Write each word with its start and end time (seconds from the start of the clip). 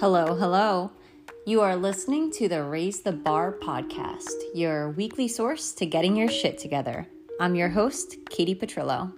Hello, 0.00 0.36
hello. 0.36 0.92
You 1.44 1.60
are 1.60 1.74
listening 1.74 2.30
to 2.34 2.48
the 2.48 2.62
Raise 2.62 3.00
the 3.00 3.10
Bar 3.10 3.54
podcast, 3.60 4.30
your 4.54 4.90
weekly 4.90 5.26
source 5.26 5.72
to 5.72 5.86
getting 5.86 6.14
your 6.14 6.28
shit 6.28 6.56
together. 6.56 7.08
I'm 7.40 7.56
your 7.56 7.70
host, 7.70 8.14
Kayti 8.26 8.56
Petrillo. 8.56 9.12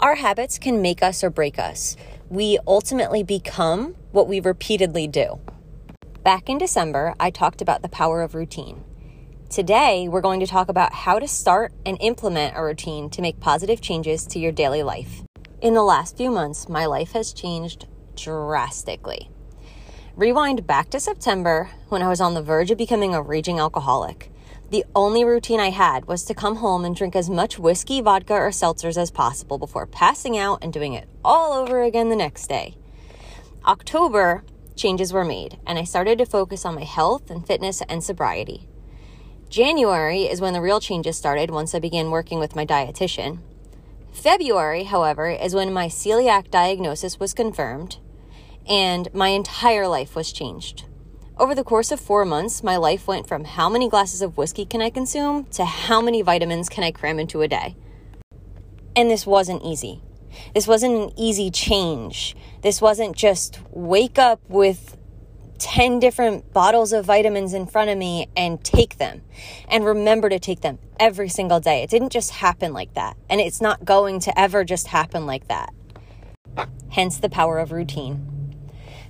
Our 0.00 0.16
habits 0.16 0.58
can 0.58 0.82
make 0.82 1.04
us 1.04 1.22
or 1.22 1.30
break 1.30 1.56
us. 1.56 1.96
We 2.28 2.58
ultimately 2.66 3.22
become 3.22 3.94
what 4.10 4.26
we 4.26 4.40
repeatedly 4.40 5.06
do. 5.06 5.38
Back 6.24 6.48
in 6.48 6.58
December, 6.58 7.14
I 7.20 7.30
talked 7.30 7.62
about 7.62 7.82
the 7.82 7.88
power 7.88 8.22
of 8.22 8.34
routine. 8.34 8.82
Today, 9.50 10.08
we're 10.08 10.20
going 10.20 10.40
to 10.40 10.48
talk 10.48 10.68
about 10.68 10.94
how 10.94 11.20
to 11.20 11.28
start 11.28 11.72
and 11.86 11.96
implement 12.00 12.56
a 12.56 12.64
routine 12.64 13.08
to 13.10 13.22
make 13.22 13.38
positive 13.38 13.80
changes 13.80 14.26
to 14.26 14.40
your 14.40 14.50
daily 14.50 14.82
life. 14.82 15.22
In 15.60 15.74
the 15.74 15.82
last 15.82 16.16
few 16.16 16.30
months, 16.30 16.70
my 16.70 16.86
life 16.86 17.12
has 17.12 17.34
changed 17.34 17.86
drastically. 18.16 19.28
Rewind 20.16 20.66
back 20.66 20.88
to 20.88 20.98
September 20.98 21.68
when 21.90 22.00
I 22.00 22.08
was 22.08 22.18
on 22.18 22.32
the 22.32 22.42
verge 22.42 22.70
of 22.70 22.78
becoming 22.78 23.14
a 23.14 23.20
raging 23.20 23.58
alcoholic. 23.58 24.32
The 24.70 24.86
only 24.96 25.22
routine 25.22 25.60
I 25.60 25.68
had 25.68 26.06
was 26.06 26.24
to 26.24 26.34
come 26.34 26.56
home 26.56 26.86
and 26.86 26.96
drink 26.96 27.14
as 27.14 27.28
much 27.28 27.58
whiskey, 27.58 28.00
vodka, 28.00 28.32
or 28.32 28.48
seltzers 28.48 28.96
as 28.96 29.10
possible 29.10 29.58
before 29.58 29.86
passing 29.86 30.38
out 30.38 30.64
and 30.64 30.72
doing 30.72 30.94
it 30.94 31.10
all 31.22 31.52
over 31.52 31.82
again 31.82 32.08
the 32.08 32.16
next 32.16 32.46
day. 32.46 32.78
October, 33.66 34.44
changes 34.76 35.12
were 35.12 35.26
made, 35.26 35.58
and 35.66 35.78
I 35.78 35.84
started 35.84 36.16
to 36.18 36.26
focus 36.26 36.64
on 36.64 36.74
my 36.74 36.84
health 36.84 37.30
and 37.30 37.46
fitness 37.46 37.82
and 37.86 38.02
sobriety. 38.02 38.66
January 39.50 40.22
is 40.22 40.40
when 40.40 40.54
the 40.54 40.62
real 40.62 40.80
changes 40.80 41.18
started 41.18 41.50
once 41.50 41.74
I 41.74 41.80
began 41.80 42.10
working 42.10 42.38
with 42.38 42.56
my 42.56 42.64
dietitian. 42.64 43.40
February, 44.12 44.84
however, 44.84 45.28
is 45.30 45.54
when 45.54 45.72
my 45.72 45.86
celiac 45.86 46.50
diagnosis 46.50 47.18
was 47.18 47.32
confirmed 47.32 47.98
and 48.68 49.12
my 49.14 49.28
entire 49.28 49.88
life 49.88 50.14
was 50.14 50.32
changed. 50.32 50.84
Over 51.38 51.54
the 51.54 51.64
course 51.64 51.90
of 51.90 52.00
four 52.00 52.24
months, 52.24 52.62
my 52.62 52.76
life 52.76 53.06
went 53.06 53.26
from 53.26 53.44
how 53.44 53.68
many 53.70 53.88
glasses 53.88 54.20
of 54.20 54.36
whiskey 54.36 54.66
can 54.66 54.82
I 54.82 54.90
consume 54.90 55.44
to 55.52 55.64
how 55.64 56.02
many 56.02 56.20
vitamins 56.20 56.68
can 56.68 56.84
I 56.84 56.90
cram 56.90 57.18
into 57.18 57.40
a 57.40 57.48
day. 57.48 57.76
And 58.94 59.10
this 59.10 59.26
wasn't 59.26 59.62
easy. 59.64 60.02
This 60.54 60.66
wasn't 60.66 60.94
an 60.94 61.10
easy 61.16 61.50
change. 61.50 62.36
This 62.62 62.82
wasn't 62.82 63.16
just 63.16 63.60
wake 63.70 64.18
up 64.18 64.40
with 64.48 64.96
10 65.60 66.00
different 66.00 66.52
bottles 66.52 66.92
of 66.92 67.04
vitamins 67.04 67.54
in 67.54 67.66
front 67.66 67.90
of 67.90 67.98
me 67.98 68.28
and 68.36 68.64
take 68.64 68.96
them 68.96 69.22
and 69.68 69.84
remember 69.84 70.28
to 70.28 70.38
take 70.38 70.62
them 70.62 70.78
every 70.98 71.28
single 71.28 71.60
day. 71.60 71.82
It 71.82 71.90
didn't 71.90 72.10
just 72.10 72.30
happen 72.32 72.72
like 72.72 72.94
that. 72.94 73.16
And 73.28 73.40
it's 73.40 73.60
not 73.60 73.84
going 73.84 74.20
to 74.20 74.38
ever 74.38 74.64
just 74.64 74.88
happen 74.88 75.26
like 75.26 75.46
that. 75.48 75.72
Hence 76.88 77.18
the 77.18 77.28
power 77.28 77.58
of 77.58 77.70
routine. 77.70 78.56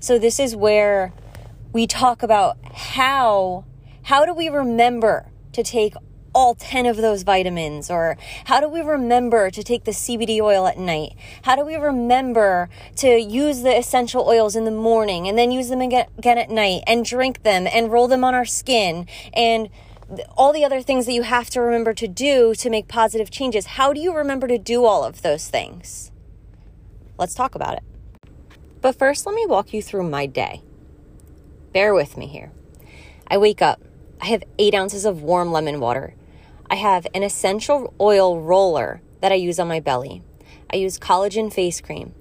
So 0.00 0.18
this 0.18 0.38
is 0.40 0.56
where 0.56 1.12
we 1.72 1.86
talk 1.86 2.22
about 2.22 2.58
how 2.74 3.64
how 4.02 4.24
do 4.24 4.34
we 4.34 4.48
remember 4.48 5.30
to 5.52 5.62
take 5.62 5.94
all 6.34 6.54
10 6.54 6.86
of 6.86 6.96
those 6.96 7.22
vitamins? 7.22 7.90
Or 7.90 8.16
how 8.44 8.60
do 8.60 8.68
we 8.68 8.80
remember 8.80 9.50
to 9.50 9.62
take 9.62 9.84
the 9.84 9.90
CBD 9.90 10.40
oil 10.40 10.66
at 10.66 10.78
night? 10.78 11.14
How 11.42 11.56
do 11.56 11.64
we 11.64 11.76
remember 11.76 12.68
to 12.96 13.18
use 13.18 13.62
the 13.62 13.76
essential 13.76 14.26
oils 14.26 14.56
in 14.56 14.64
the 14.64 14.70
morning 14.70 15.28
and 15.28 15.38
then 15.38 15.50
use 15.50 15.68
them 15.68 15.80
again, 15.80 16.06
at 16.24 16.50
night 16.50 16.82
and 16.86 17.04
drink 17.04 17.42
them 17.42 17.66
and 17.66 17.90
roll 17.90 18.08
them 18.08 18.24
on 18.24 18.34
our 18.34 18.44
skin 18.44 19.06
and 19.32 19.68
all 20.36 20.52
the 20.52 20.64
other 20.64 20.82
things 20.82 21.06
that 21.06 21.12
you 21.12 21.22
have 21.22 21.50
to 21.50 21.60
remember 21.60 21.94
to 21.94 22.08
do 22.08 22.54
to 22.54 22.70
make 22.70 22.88
positive 22.88 23.30
changes? 23.30 23.66
How 23.66 23.92
do 23.92 24.00
you 24.00 24.14
remember 24.14 24.46
to 24.48 24.58
do 24.58 24.84
all 24.84 25.04
of 25.04 25.22
those 25.22 25.48
things? 25.48 26.10
Let's 27.19 27.34
talk 27.34 27.54
about 27.54 27.74
it. 27.74 27.82
But 28.80 28.98
first, 28.98 29.26
let 29.26 29.34
me 29.34 29.44
walk 29.46 29.74
you 29.74 29.82
through 29.82 30.08
my 30.08 30.26
day. 30.26 30.62
Bear 31.72 31.94
with 31.94 32.16
me 32.16 32.26
here. 32.26 32.50
I 33.28 33.38
wake 33.38 33.62
up. 33.62 33.80
I 34.20 34.26
have 34.26 34.42
eight 34.58 34.74
ounces 34.74 35.04
of 35.04 35.22
warm 35.22 35.52
lemon 35.52 35.80
water. 35.80 36.14
I 36.70 36.76
have 36.76 37.04
an 37.12 37.25
essential 37.25 37.92
oil 38.00 38.41
roller 38.41 39.03
that 39.20 39.32
I 39.32 39.34
use 39.34 39.58
on 39.58 39.66
my 39.66 39.81
belly. 39.81 40.22
I 40.72 40.76
use 40.76 41.00
collagen 41.00 41.53
face 41.53 41.81
cream. 41.81 42.14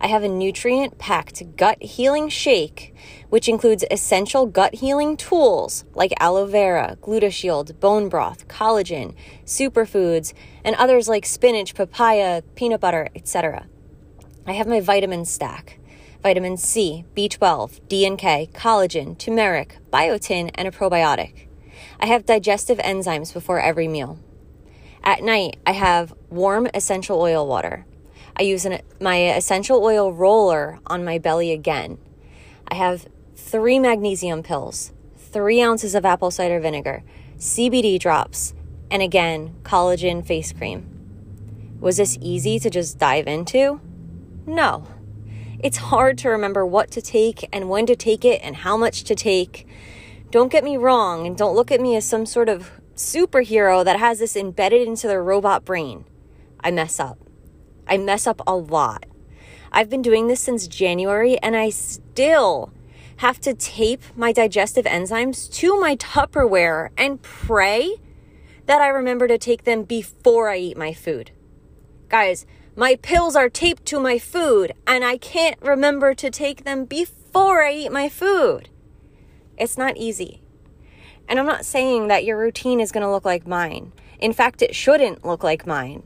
I 0.00 0.06
have 0.06 0.22
a 0.22 0.28
nutrient 0.28 0.96
packed 0.98 1.56
gut 1.56 1.82
healing 1.82 2.28
shake, 2.28 2.94
which 3.30 3.48
includes 3.48 3.84
essential 3.90 4.46
gut 4.46 4.76
healing 4.76 5.16
tools 5.16 5.84
like 5.94 6.12
aloe 6.20 6.46
vera, 6.46 6.96
GlutaShield, 7.02 7.80
bone 7.80 8.08
broth, 8.08 8.46
collagen, 8.46 9.16
superfoods, 9.44 10.32
and 10.64 10.76
others 10.76 11.08
like 11.08 11.26
spinach, 11.26 11.74
papaya, 11.74 12.42
peanut 12.54 12.80
butter, 12.80 13.08
etc. 13.16 13.66
I 14.46 14.52
have 14.52 14.68
my 14.68 14.80
vitamin 14.80 15.24
stack 15.24 15.80
vitamin 16.22 16.56
C, 16.56 17.04
B12, 17.16 17.88
D 17.88 18.04
and 18.04 18.18
K, 18.18 18.48
collagen, 18.52 19.16
turmeric, 19.16 19.78
biotin, 19.92 20.50
and 20.54 20.66
a 20.66 20.72
probiotic. 20.72 21.46
I 21.98 22.06
have 22.06 22.26
digestive 22.26 22.78
enzymes 22.78 23.32
before 23.32 23.60
every 23.60 23.88
meal. 23.88 24.18
At 25.02 25.22
night, 25.22 25.56
I 25.66 25.72
have 25.72 26.14
warm 26.30 26.68
essential 26.74 27.20
oil 27.20 27.46
water. 27.46 27.86
I 28.38 28.42
use 28.42 28.66
an, 28.66 28.80
my 29.00 29.16
essential 29.16 29.82
oil 29.82 30.12
roller 30.12 30.78
on 30.86 31.04
my 31.04 31.18
belly 31.18 31.52
again. 31.52 31.98
I 32.68 32.74
have 32.74 33.06
three 33.34 33.78
magnesium 33.78 34.42
pills, 34.42 34.92
three 35.16 35.62
ounces 35.62 35.94
of 35.94 36.04
apple 36.04 36.30
cider 36.30 36.60
vinegar, 36.60 37.02
CBD 37.38 37.98
drops, 37.98 38.52
and 38.90 39.02
again, 39.02 39.54
collagen 39.62 40.26
face 40.26 40.52
cream. 40.52 40.92
Was 41.80 41.96
this 41.98 42.18
easy 42.20 42.58
to 42.58 42.70
just 42.70 42.98
dive 42.98 43.26
into? 43.26 43.80
No. 44.46 44.86
It's 45.58 45.76
hard 45.78 46.18
to 46.18 46.28
remember 46.28 46.64
what 46.66 46.90
to 46.92 47.02
take 47.02 47.48
and 47.52 47.68
when 47.68 47.86
to 47.86 47.96
take 47.96 48.24
it 48.24 48.40
and 48.42 48.56
how 48.56 48.76
much 48.76 49.04
to 49.04 49.14
take. 49.14 49.65
Don't 50.36 50.52
get 50.52 50.64
me 50.64 50.76
wrong, 50.76 51.26
and 51.26 51.34
don't 51.34 51.54
look 51.54 51.72
at 51.72 51.80
me 51.80 51.96
as 51.96 52.04
some 52.04 52.26
sort 52.26 52.50
of 52.50 52.70
superhero 52.94 53.82
that 53.82 53.98
has 53.98 54.18
this 54.18 54.36
embedded 54.36 54.86
into 54.86 55.08
their 55.08 55.24
robot 55.24 55.64
brain. 55.64 56.04
I 56.60 56.70
mess 56.70 57.00
up. 57.00 57.18
I 57.88 57.96
mess 57.96 58.26
up 58.26 58.42
a 58.46 58.54
lot. 58.54 59.06
I've 59.72 59.88
been 59.88 60.02
doing 60.02 60.26
this 60.26 60.40
since 60.40 60.68
January, 60.68 61.38
and 61.38 61.56
I 61.56 61.70
still 61.70 62.70
have 63.16 63.40
to 63.40 63.54
tape 63.54 64.02
my 64.14 64.30
digestive 64.30 64.84
enzymes 64.84 65.50
to 65.54 65.80
my 65.80 65.96
Tupperware 65.96 66.90
and 66.98 67.22
pray 67.22 67.94
that 68.66 68.82
I 68.82 68.88
remember 68.88 69.26
to 69.28 69.38
take 69.38 69.64
them 69.64 69.84
before 69.84 70.50
I 70.50 70.58
eat 70.58 70.76
my 70.76 70.92
food. 70.92 71.30
Guys, 72.10 72.44
my 72.76 72.96
pills 72.96 73.36
are 73.36 73.48
taped 73.48 73.86
to 73.86 73.98
my 73.98 74.18
food, 74.18 74.74
and 74.86 75.02
I 75.02 75.16
can't 75.16 75.56
remember 75.62 76.12
to 76.12 76.28
take 76.28 76.64
them 76.64 76.84
before 76.84 77.64
I 77.64 77.72
eat 77.72 77.90
my 77.90 78.10
food. 78.10 78.68
It's 79.56 79.78
not 79.78 79.96
easy. 79.96 80.42
And 81.28 81.38
I'm 81.38 81.46
not 81.46 81.64
saying 81.64 82.08
that 82.08 82.24
your 82.24 82.38
routine 82.38 82.80
is 82.80 82.92
going 82.92 83.02
to 83.04 83.10
look 83.10 83.24
like 83.24 83.46
mine. 83.46 83.92
In 84.18 84.32
fact, 84.32 84.62
it 84.62 84.74
shouldn't 84.74 85.24
look 85.24 85.42
like 85.42 85.66
mine. 85.66 86.02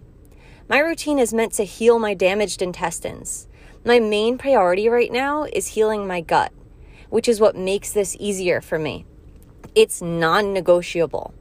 My 0.68 0.78
routine 0.78 1.18
is 1.18 1.34
meant 1.34 1.52
to 1.54 1.64
heal 1.64 1.98
my 1.98 2.14
damaged 2.14 2.62
intestines. 2.62 3.48
My 3.84 3.98
main 3.98 4.38
priority 4.38 4.88
right 4.88 5.10
now 5.10 5.44
is 5.44 5.68
healing 5.68 6.06
my 6.06 6.20
gut, 6.20 6.52
which 7.08 7.28
is 7.28 7.40
what 7.40 7.56
makes 7.56 7.92
this 7.92 8.16
easier 8.20 8.60
for 8.60 8.78
me. 8.78 9.04
It's 9.74 10.00
non 10.00 10.52
negotiable. 10.52 11.34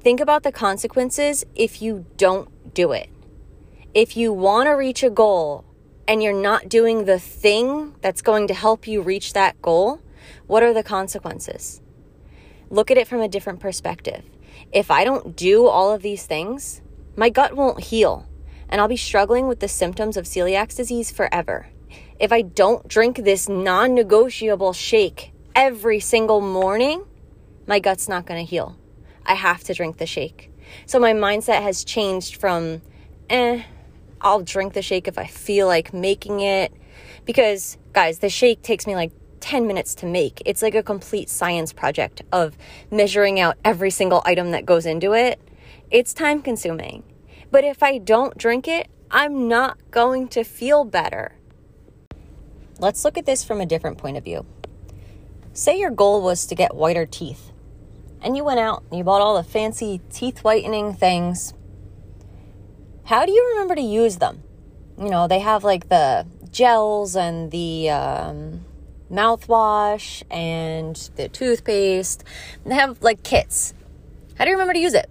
Think 0.00 0.20
about 0.20 0.42
the 0.42 0.52
consequences 0.52 1.44
if 1.54 1.82
you 1.82 2.06
don't 2.16 2.48
do 2.74 2.92
it. 2.92 3.08
If 3.94 4.16
you 4.16 4.32
want 4.32 4.66
to 4.66 4.72
reach 4.72 5.02
a 5.02 5.10
goal 5.10 5.64
and 6.06 6.22
you're 6.22 6.32
not 6.32 6.68
doing 6.68 7.04
the 7.04 7.18
thing 7.18 7.94
that's 8.00 8.22
going 8.22 8.48
to 8.48 8.54
help 8.54 8.86
you 8.86 9.02
reach 9.02 9.32
that 9.32 9.60
goal, 9.60 10.00
what 10.46 10.62
are 10.62 10.72
the 10.72 10.82
consequences? 10.82 11.80
Look 12.70 12.90
at 12.90 12.98
it 12.98 13.08
from 13.08 13.20
a 13.20 13.28
different 13.28 13.60
perspective. 13.60 14.24
If 14.72 14.90
I 14.90 15.04
don't 15.04 15.36
do 15.36 15.66
all 15.66 15.92
of 15.92 16.02
these 16.02 16.26
things, 16.26 16.82
my 17.16 17.30
gut 17.30 17.54
won't 17.54 17.84
heal, 17.84 18.26
and 18.68 18.80
I'll 18.80 18.88
be 18.88 18.96
struggling 18.96 19.48
with 19.48 19.60
the 19.60 19.68
symptoms 19.68 20.16
of 20.16 20.24
celiac 20.24 20.74
disease 20.74 21.10
forever. 21.10 21.68
If 22.20 22.32
I 22.32 22.42
don't 22.42 22.86
drink 22.86 23.16
this 23.16 23.48
non 23.48 23.94
negotiable 23.94 24.72
shake 24.72 25.32
every 25.54 26.00
single 26.00 26.40
morning, 26.40 27.04
my 27.66 27.78
gut's 27.78 28.08
not 28.08 28.26
going 28.26 28.44
to 28.44 28.48
heal. 28.48 28.76
I 29.24 29.34
have 29.34 29.62
to 29.64 29.74
drink 29.74 29.98
the 29.98 30.06
shake. 30.06 30.50
So 30.86 30.98
my 30.98 31.12
mindset 31.12 31.62
has 31.62 31.84
changed 31.84 32.36
from, 32.36 32.82
eh, 33.30 33.62
I'll 34.20 34.42
drink 34.42 34.72
the 34.72 34.82
shake 34.82 35.06
if 35.06 35.18
I 35.18 35.26
feel 35.26 35.66
like 35.66 35.92
making 35.92 36.40
it. 36.40 36.72
Because, 37.24 37.78
guys, 37.92 38.18
the 38.18 38.30
shake 38.30 38.62
takes 38.62 38.86
me 38.86 38.94
like 38.94 39.12
10 39.40 39.66
minutes 39.66 39.94
to 39.96 40.06
make. 40.06 40.42
It's 40.44 40.62
like 40.62 40.74
a 40.74 40.82
complete 40.82 41.28
science 41.28 41.72
project 41.72 42.22
of 42.32 42.56
measuring 42.90 43.40
out 43.40 43.56
every 43.64 43.90
single 43.90 44.22
item 44.24 44.50
that 44.50 44.66
goes 44.66 44.86
into 44.86 45.12
it. 45.12 45.40
It's 45.90 46.12
time 46.12 46.42
consuming. 46.42 47.02
But 47.50 47.64
if 47.64 47.82
I 47.82 47.98
don't 47.98 48.36
drink 48.36 48.68
it, 48.68 48.88
I'm 49.10 49.48
not 49.48 49.78
going 49.90 50.28
to 50.28 50.44
feel 50.44 50.84
better. 50.84 51.32
Let's 52.78 53.04
look 53.04 53.16
at 53.16 53.26
this 53.26 53.42
from 53.42 53.60
a 53.60 53.66
different 53.66 53.98
point 53.98 54.16
of 54.16 54.24
view. 54.24 54.44
Say 55.52 55.78
your 55.78 55.90
goal 55.90 56.22
was 56.22 56.46
to 56.46 56.54
get 56.54 56.76
whiter 56.76 57.06
teeth, 57.06 57.50
and 58.20 58.36
you 58.36 58.44
went 58.44 58.60
out 58.60 58.84
and 58.90 58.98
you 58.98 59.04
bought 59.04 59.22
all 59.22 59.36
the 59.36 59.42
fancy 59.42 60.00
teeth 60.10 60.44
whitening 60.44 60.94
things. 60.94 61.54
How 63.04 63.24
do 63.24 63.32
you 63.32 63.48
remember 63.52 63.74
to 63.74 63.80
use 63.80 64.18
them? 64.18 64.42
You 64.98 65.08
know, 65.08 65.26
they 65.26 65.40
have 65.40 65.64
like 65.64 65.88
the 65.88 66.26
gels 66.50 67.16
and 67.16 67.50
the 67.50 67.90
um, 67.90 68.64
mouthwash 69.10 70.22
and 70.30 70.96
the 71.16 71.28
toothpaste. 71.28 72.24
They 72.64 72.74
have 72.74 73.02
like 73.02 73.22
kits. 73.22 73.74
How 74.36 74.44
do 74.44 74.50
you 74.50 74.56
remember 74.56 74.74
to 74.74 74.78
use 74.78 74.94
it? 74.94 75.08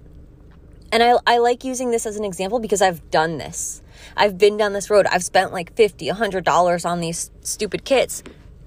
And 0.91 1.03
I, 1.03 1.17
I 1.25 1.37
like 1.39 1.63
using 1.63 1.91
this 1.91 2.05
as 2.05 2.15
an 2.15 2.23
example 2.23 2.59
because 2.59 2.81
I've 2.81 3.09
done 3.11 3.37
this. 3.37 3.81
I've 4.15 4.37
been 4.37 4.57
down 4.57 4.73
this 4.73 4.89
road. 4.89 5.05
I've 5.07 5.23
spent 5.23 5.51
like 5.51 5.75
50, 5.75 6.07
$100 6.07 6.85
on 6.85 7.01
these 7.01 7.31
stupid 7.41 7.83
kits 7.83 8.23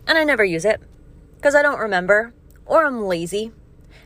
and 0.07 0.19
I 0.19 0.25
never 0.25 0.45
use 0.45 0.65
it 0.65 0.81
because 1.37 1.55
I 1.55 1.63
don't 1.63 1.79
remember 1.79 2.35
or 2.67 2.85
I'm 2.85 3.03
lazy. 3.03 3.53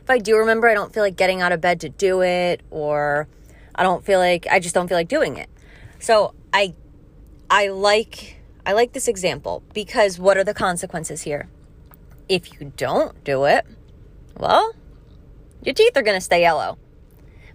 If 0.01 0.09
I 0.09 0.19
do 0.19 0.37
remember, 0.37 0.69
I 0.69 0.73
don't 0.73 0.93
feel 0.93 1.03
like 1.03 1.17
getting 1.17 1.41
out 1.41 1.51
of 1.51 1.61
bed 1.61 1.81
to 1.81 1.89
do 1.89 2.21
it 2.21 2.61
or 2.69 3.27
I 3.73 3.83
don't 3.83 4.05
feel 4.05 4.19
like 4.19 4.47
I 4.49 4.59
just 4.59 4.75
don't 4.75 4.87
feel 4.87 4.97
like 4.97 5.07
doing 5.07 5.37
it. 5.37 5.49
So 5.99 6.33
I 6.53 6.75
I 7.49 7.69
like 7.69 8.37
I 8.65 8.73
like 8.73 8.93
this 8.93 9.07
example 9.07 9.63
because 9.73 10.17
what 10.17 10.37
are 10.37 10.43
the 10.43 10.53
consequences 10.53 11.21
here? 11.21 11.47
If 12.27 12.53
you 12.53 12.73
don't 12.75 13.23
do 13.23 13.45
it, 13.45 13.65
well, 14.37 14.73
your 15.63 15.75
teeth 15.75 15.95
are 15.95 16.01
going 16.01 16.17
to 16.17 16.21
stay 16.21 16.41
yellow. 16.41 16.79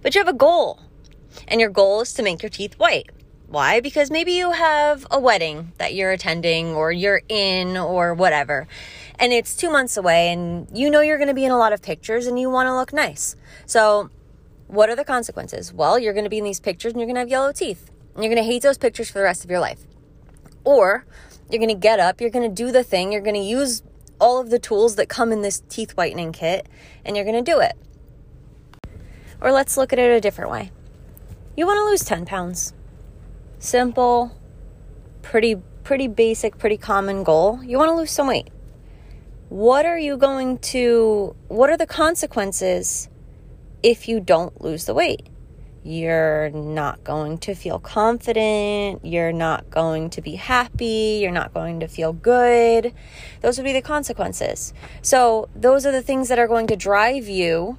But 0.03 0.15
you 0.15 0.21
have 0.21 0.33
a 0.33 0.37
goal. 0.37 0.81
And 1.49 1.61
your 1.61 1.71
goal 1.71 2.01
is 2.01 2.13
to 2.15 2.23
make 2.23 2.43
your 2.43 2.51
teeth 2.51 2.79
white. 2.79 3.11
Why? 3.49 3.81
Because 3.81 4.11
maybe 4.11 4.33
you 4.33 4.53
have 4.53 5.05
a 5.11 5.19
wedding 5.19 5.73
that 5.79 5.95
you're 5.95 6.13
attending 6.13 6.69
or 6.69 6.93
you're 6.93 7.23
in 7.29 7.77
or 7.77 8.15
whatever. 8.15 8.69
And 9.19 9.33
it's 9.33 9.57
two 9.57 9.71
months 9.71 9.97
away 9.97 10.33
and 10.33 10.69
you 10.73 10.89
know 10.89 11.01
you're 11.01 11.19
going 11.19 11.29
to 11.29 11.35
be 11.35 11.45
in 11.45 11.51
a 11.51 11.59
lot 11.59 11.73
of 11.73 11.83
pictures 11.83 12.29
and 12.29 12.39
you 12.39 12.49
want 12.49 12.69
to 12.69 12.77
look 12.77 12.93
nice. 12.93 13.35
So, 13.67 14.11
what 14.69 14.89
are 14.89 14.95
the 14.95 15.05
consequences? 15.05 15.73
Well, 15.73 15.99
you're 15.99 16.13
going 16.13 16.25
to 16.25 16.31
be 16.31 16.39
in 16.39 16.45
these 16.45 16.61
pictures 16.61 16.93
and 16.93 17.01
you're 17.01 17.09
going 17.09 17.17
to 17.17 17.21
have 17.21 17.29
yellow 17.29 17.51
teeth. 17.51 17.91
And 18.15 18.23
you're 18.23 18.33
going 18.33 18.45
to 18.45 18.49
hate 18.49 18.63
those 18.63 18.79
pictures 18.79 19.11
for 19.11 19.19
the 19.19 19.25
rest 19.25 19.45
of 19.45 19.51
your 19.51 19.59
life. 19.59 19.85
Or 20.65 21.05
you're 21.51 21.59
going 21.59 21.69
to 21.69 21.75
get 21.75 22.01
up, 22.01 22.21
you're 22.21 22.31
going 22.31 22.49
to 22.49 22.55
do 22.55 22.71
the 22.71 22.85
thing, 22.85 23.13
you're 23.13 23.23
going 23.23 23.35
to 23.35 23.41
use 23.41 23.83
all 24.21 24.41
of 24.41 24.51
the 24.51 24.59
tools 24.59 24.97
that 24.97 25.09
come 25.09 25.33
in 25.33 25.43
this 25.43 25.63
teeth 25.69 25.97
whitening 25.97 26.33
kit, 26.33 26.69
and 27.05 27.17
you're 27.17 27.25
going 27.25 27.43
to 27.43 27.51
do 27.51 27.61
it. 27.61 27.77
Or 29.41 29.53
let's 29.53 29.77
look 29.77 29.93
at 29.93 29.99
it 29.99 30.11
a 30.11 30.21
different 30.21 30.51
way. 30.51 30.71
You 31.57 31.67
want 31.67 31.79
to 31.79 31.85
lose 31.85 32.05
10 32.05 32.27
pounds 32.27 32.75
simple, 33.59 34.37
pretty 35.23 35.57
pretty 35.83 36.07
basic, 36.07 36.59
pretty 36.59 36.77
common 36.77 37.25
goal. 37.25 37.63
You 37.65 37.79
want 37.79 37.89
to 37.89 37.95
lose 37.95 38.11
some 38.11 38.29
weight. 38.29 38.49
What 39.49 39.85
are 39.87 39.99
you 39.99 40.17
going 40.17 40.59
to 40.59 41.35
what 41.49 41.71
are 41.71 41.77
the 41.77 41.87
consequences 41.87 43.09
if 43.83 44.09
you 44.09 44.21
don't 44.21 44.61
lose 44.61 44.85
the 44.85 44.95
weight? 44.95 45.29
You're 45.83 46.51
not 46.51 47.03
going 47.05 47.39
to 47.39 47.55
feel 47.55 47.79
confident. 47.79 49.05
You're 49.05 49.33
not 49.33 49.71
going 49.71 50.11
to 50.11 50.21
be 50.21 50.35
happy. 50.35 51.21
You're 51.23 51.31
not 51.31 51.55
going 51.55 51.81
to 51.81 51.89
feel 51.89 52.13
good. 52.13 52.93
Those 53.41 53.57
would 53.57 53.65
be 53.65 53.73
the 53.73 53.81
consequences. 53.81 54.75
So, 55.01 55.49
those 55.55 55.87
are 55.87 55.93
the 55.93 56.03
things 56.03 56.29
that 56.29 56.39
are 56.39 56.49
going 56.49 56.67
to 56.67 56.77
drive 56.77 57.29
you 57.29 57.79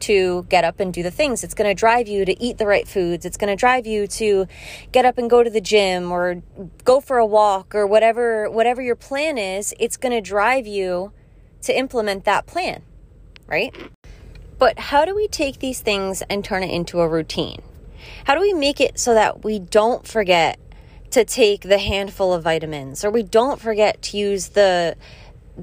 to 0.00 0.46
get 0.48 0.64
up 0.64 0.80
and 0.80 0.92
do 0.92 1.02
the 1.02 1.10
things. 1.10 1.44
It's 1.44 1.54
going 1.54 1.68
to 1.68 1.74
drive 1.74 2.08
you 2.08 2.24
to 2.24 2.42
eat 2.42 2.58
the 2.58 2.66
right 2.66 2.88
foods. 2.88 3.24
It's 3.24 3.36
going 3.36 3.50
to 3.50 3.56
drive 3.56 3.86
you 3.86 4.06
to 4.06 4.46
get 4.92 5.04
up 5.04 5.18
and 5.18 5.30
go 5.30 5.42
to 5.42 5.50
the 5.50 5.60
gym 5.60 6.10
or 6.10 6.42
go 6.84 7.00
for 7.00 7.18
a 7.18 7.26
walk 7.26 7.74
or 7.74 7.86
whatever 7.86 8.50
whatever 8.50 8.82
your 8.82 8.96
plan 8.96 9.38
is, 9.38 9.74
it's 9.78 9.96
going 9.96 10.12
to 10.12 10.20
drive 10.20 10.66
you 10.66 11.12
to 11.62 11.76
implement 11.76 12.24
that 12.24 12.46
plan, 12.46 12.82
right? 13.46 13.74
But 14.60 14.78
how 14.78 15.06
do 15.06 15.16
we 15.16 15.26
take 15.26 15.58
these 15.58 15.80
things 15.80 16.22
and 16.28 16.44
turn 16.44 16.62
it 16.62 16.70
into 16.70 17.00
a 17.00 17.08
routine? 17.08 17.62
How 18.24 18.34
do 18.34 18.42
we 18.42 18.52
make 18.52 18.78
it 18.78 18.98
so 18.98 19.14
that 19.14 19.42
we 19.42 19.58
don't 19.58 20.06
forget 20.06 20.60
to 21.12 21.24
take 21.24 21.62
the 21.62 21.78
handful 21.78 22.34
of 22.34 22.44
vitamins 22.44 23.02
or 23.02 23.10
we 23.10 23.22
don't 23.22 23.58
forget 23.58 24.02
to 24.02 24.18
use 24.18 24.48
the 24.48 24.96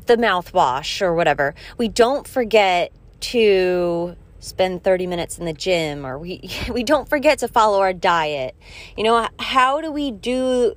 the 0.07 0.17
mouthwash 0.17 1.01
or 1.01 1.13
whatever. 1.13 1.53
We 1.77 1.88
don't 1.88 2.27
forget 2.27 2.91
to 3.19 4.15
spend 4.39 4.83
30 4.83 5.07
minutes 5.07 5.39
in 5.39 5.45
the 5.45 5.53
gym 5.53 6.05
or 6.05 6.17
we 6.17 6.49
we 6.71 6.83
don't 6.83 7.07
forget 7.07 7.38
to 7.39 7.47
follow 7.47 7.79
our 7.79 7.94
diet. 7.94 8.55
You 8.97 9.03
know, 9.03 9.27
how 9.38 9.79
do 9.79 9.91
we 9.91 10.09
do 10.09 10.73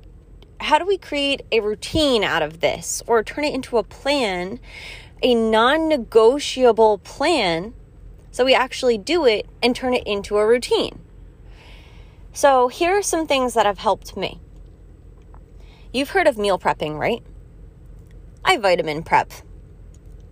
how 0.59 0.77
do 0.77 0.85
we 0.85 0.99
create 0.99 1.41
a 1.51 1.59
routine 1.59 2.23
out 2.23 2.43
of 2.43 2.59
this 2.59 3.01
or 3.07 3.23
turn 3.23 3.45
it 3.45 3.53
into 3.55 3.79
a 3.79 3.83
plan, 3.83 4.59
a 5.23 5.33
non-negotiable 5.33 6.99
plan 6.99 7.73
so 8.31 8.45
we 8.45 8.53
actually 8.53 8.97
do 8.97 9.25
it 9.25 9.45
and 9.61 9.75
turn 9.75 9.93
it 9.93 10.03
into 10.05 10.37
a 10.37 10.47
routine? 10.47 10.99
So, 12.33 12.69
here 12.69 12.97
are 12.97 13.01
some 13.01 13.27
things 13.27 13.53
that 13.53 13.65
have 13.65 13.77
helped 13.77 14.15
me. 14.15 14.39
You've 15.93 16.11
heard 16.11 16.27
of 16.27 16.37
meal 16.37 16.57
prepping, 16.57 16.97
right? 16.97 17.21
I 18.45 18.57
vitamin 18.57 19.03
prep. 19.03 19.31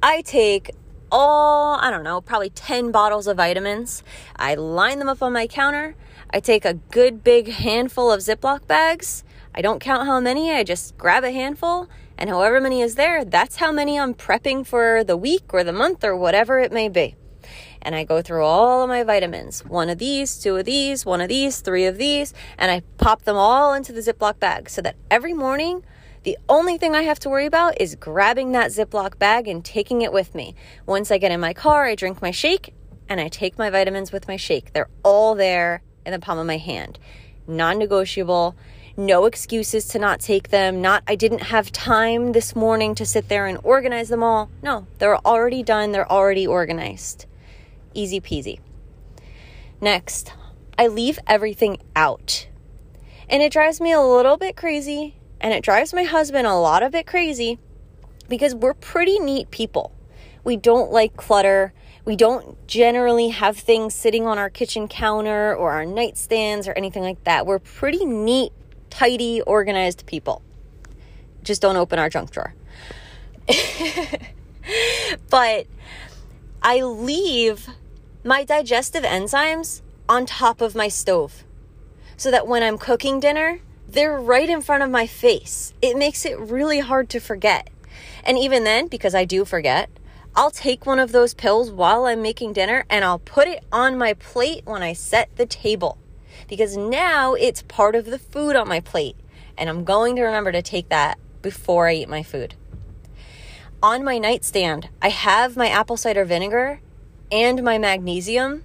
I 0.02 0.22
take 0.22 0.72
all, 1.12 1.76
I 1.76 1.92
don't 1.92 2.04
know, 2.04 2.22
probably 2.22 2.50
10 2.50 2.92
bottles 2.92 3.28
of 3.28 3.38
vitamins. 3.38 4.04
I 4.36 4.56
line 4.56 5.00
them 5.00 5.10
up 5.10 5.22
on 5.22 5.34
my 5.34 5.48
counter. 5.48 5.96
I 6.30 6.40
take 6.40 6.64
a 6.64 6.76
good 6.76 7.24
big 7.24 7.50
handful 7.50 8.12
of 8.12 8.22
Ziploc 8.22 8.66
bags. 8.68 9.24
I 9.54 9.62
don't 9.62 9.80
count 9.80 10.06
how 10.06 10.20
many, 10.20 10.52
I 10.52 10.64
just 10.64 10.98
grab 10.98 11.24
a 11.24 11.32
handful, 11.32 11.90
and 12.18 12.30
however 12.30 12.62
many 12.62 12.82
is 12.82 12.96
there, 12.96 13.26
that's 13.26 13.58
how 13.58 13.72
many 13.72 14.00
I'm 14.00 14.14
prepping 14.14 14.66
for 14.66 15.04
the 15.04 15.18
week 15.18 15.54
or 15.54 15.64
the 15.64 15.74
month 15.74 16.04
or 16.04 16.16
whatever 16.16 16.60
it 16.60 16.72
may 16.72 16.88
be. 16.88 17.16
And 17.82 17.96
I 17.96 18.04
go 18.04 18.22
through 18.22 18.44
all 18.44 18.84
of 18.84 18.90
my 18.90 19.04
vitamins 19.04 19.66
one 19.66 19.90
of 19.90 19.98
these, 19.98 20.38
two 20.38 20.58
of 20.58 20.66
these, 20.66 21.06
one 21.06 21.22
of 21.22 21.30
these, 21.30 21.62
three 21.62 21.86
of 21.86 21.98
these, 21.98 22.34
and 22.58 22.72
I 22.72 22.82
pop 22.98 23.24
them 23.24 23.38
all 23.38 23.74
into 23.74 23.94
the 23.94 24.02
Ziploc 24.02 24.40
bag 24.40 24.70
so 24.70 24.82
that 24.82 24.96
every 25.10 25.34
morning 25.34 25.84
the 26.24 26.38
only 26.50 26.78
thing 26.78 26.96
I 26.96 27.04
have 27.04 27.20
to 27.20 27.30
worry 27.30 27.46
about 27.46 27.80
is 27.80 27.96
grabbing 27.96 28.52
that 28.52 28.72
Ziploc 28.72 29.18
bag 29.18 29.48
and 29.48 29.64
taking 29.64 30.02
it 30.02 30.12
with 30.12 30.36
me. 30.36 30.54
Once 30.86 31.12
I 31.12 31.18
get 31.18 31.32
in 31.32 31.40
my 31.40 31.54
car, 31.54 31.86
I 31.86 31.96
drink 31.96 32.22
my 32.22 32.32
shake 32.32 32.74
and 33.08 33.22
I 33.22 33.30
take 33.30 33.58
my 33.58 33.70
vitamins 33.70 34.12
with 34.12 34.28
my 34.28 34.36
shake. 34.36 34.74
They're 34.74 34.90
all 35.04 35.34
there 35.34 35.82
in 36.06 36.12
the 36.12 36.20
palm 36.20 36.38
of 36.38 36.46
my 36.46 36.58
hand. 36.58 37.00
Non 37.48 37.78
negotiable. 37.80 38.56
No 38.98 39.26
excuses 39.26 39.88
to 39.88 40.00
not 40.00 40.20
take 40.20 40.50
them. 40.50 40.82
Not, 40.82 41.04
I 41.08 41.16
didn't 41.16 41.44
have 41.44 41.72
time 41.72 42.34
this 42.34 42.54
morning 42.54 42.96
to 42.96 43.06
sit 43.06 43.30
there 43.30 43.46
and 43.46 43.58
organize 43.64 44.10
them 44.10 44.22
all. 44.22 44.50
No, 44.62 44.88
they're 44.98 45.26
already 45.26 45.64
done. 45.64 45.94
They're 45.94 46.12
already 46.12 46.46
organized. 46.46 47.26
Easy 47.94 48.22
peasy. 48.22 48.60
Next, 49.82 50.34
I 50.78 50.88
leave 50.88 51.20
everything 51.28 51.78
out. 51.96 52.48
And 53.30 53.42
it 53.42 53.52
drives 53.52 53.80
me 53.80 53.92
a 53.92 54.02
little 54.02 54.38
bit 54.38 54.56
crazy 54.56 55.16
and 55.42 55.54
it 55.54 55.64
drives 55.64 55.94
my 55.94 56.04
husband 56.04 56.48
a 56.48 56.56
lot 56.56 56.84
of 56.84 56.92
bit 56.92 57.08
crazy 57.08 57.60
because 58.28 58.54
we're 58.54 58.74
pretty 58.74 59.20
neat 59.20 59.52
people. 59.52 59.94
We 60.44 60.58
don't 60.58 60.92
like 60.92 61.16
clutter. 61.16 61.74
We 62.06 62.16
don't 62.16 62.66
generally 62.68 63.30
have 63.30 63.58
things 63.58 63.94
sitting 63.94 64.26
on 64.26 64.38
our 64.38 64.50
kitchen 64.50 64.88
counter 64.88 65.56
or 65.56 65.72
our 65.72 65.86
nightstands 65.86 66.68
or 66.68 66.74
anything 66.74 67.04
like 67.04 67.24
that. 67.24 67.46
We're 67.46 67.60
pretty 67.60 68.06
neat, 68.06 68.52
tidy, 68.90 69.42
organized 69.42 70.06
people. 70.06 70.42
Just 71.44 71.62
don't 71.62 71.78
open 71.78 72.00
our 72.00 72.10
junk 72.10 72.32
drawer. 72.32 72.54
but 75.30 75.68
I 76.62 76.82
leave 76.82 77.68
my 78.24 78.44
digestive 78.44 79.04
enzymes 79.04 79.82
on 80.08 80.26
top 80.26 80.60
of 80.62 80.76
my 80.76 80.88
stove 80.88 81.44
so 82.18 82.30
that 82.32 82.48
when 82.48 82.64
I'm 82.64 82.78
cooking 82.78 83.20
dinner, 83.20 83.62
they're 83.88 84.20
right 84.20 84.50
in 84.50 84.62
front 84.62 84.84
of 84.84 84.90
my 84.90 85.08
face. 85.08 85.74
It 85.82 85.98
makes 85.98 86.26
it 86.26 86.38
really 86.38 86.80
hard 86.80 87.10
to 87.10 87.20
forget. 87.20 87.70
And 88.26 88.38
even 88.38 88.66
then, 88.66 88.88
because 88.88 89.16
I 89.16 89.24
do 89.24 89.46
forget, 89.46 89.90
I'll 90.36 90.52
take 90.52 90.86
one 90.86 91.00
of 91.00 91.12
those 91.12 91.34
pills 91.34 91.72
while 91.72 92.06
I'm 92.06 92.22
making 92.22 92.54
dinner 92.54 92.86
and 92.90 93.06
I'll 93.06 93.20
put 93.20 93.48
it 93.48 93.64
on 93.72 93.98
my 93.98 94.14
plate 94.14 94.64
when 94.66 94.84
I 94.84 94.94
set 94.94 95.34
the 95.38 95.46
table. 95.46 95.98
Because 96.48 96.76
now 96.76 97.36
it's 97.36 97.62
part 97.64 97.96
of 97.96 98.06
the 98.06 98.20
food 98.20 98.56
on 98.56 98.68
my 98.68 98.82
plate. 98.82 99.16
And 99.58 99.70
I'm 99.70 99.86
going 99.86 100.16
to 100.18 100.24
remember 100.24 100.52
to 100.52 100.62
take 100.62 100.90
that 100.90 101.18
before 101.42 101.88
I 101.88 101.96
eat 101.96 102.10
my 102.10 102.24
food. 102.24 102.56
On 103.82 104.04
my 104.04 104.18
nightstand, 104.18 104.90
I 105.02 105.08
have 105.08 105.56
my 105.56 105.70
apple 105.70 105.96
cider 105.96 106.26
vinegar 106.26 106.82
and 107.32 107.64
my 107.64 107.78
magnesium 107.78 108.64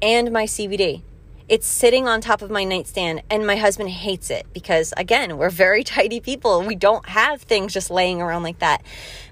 and 0.00 0.30
my 0.32 0.44
CBD. 0.44 1.02
It's 1.48 1.66
sitting 1.66 2.08
on 2.08 2.20
top 2.20 2.42
of 2.42 2.50
my 2.50 2.64
nightstand, 2.64 3.22
and 3.30 3.46
my 3.46 3.54
husband 3.54 3.90
hates 3.90 4.30
it 4.30 4.46
because, 4.52 4.92
again, 4.96 5.38
we're 5.38 5.50
very 5.50 5.84
tidy 5.84 6.20
people 6.20 6.62
we 6.62 6.74
don't 6.74 7.08
have 7.08 7.42
things 7.42 7.72
just 7.72 7.90
laying 7.90 8.20
around 8.20 8.42
like 8.42 8.58
that. 8.58 8.82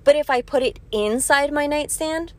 But 0.04 0.16
if 0.16 0.30
I 0.30 0.42
put 0.42 0.62
it 0.62 0.78
inside 0.92 1.52
my 1.52 1.66
nightstand, 1.66 2.32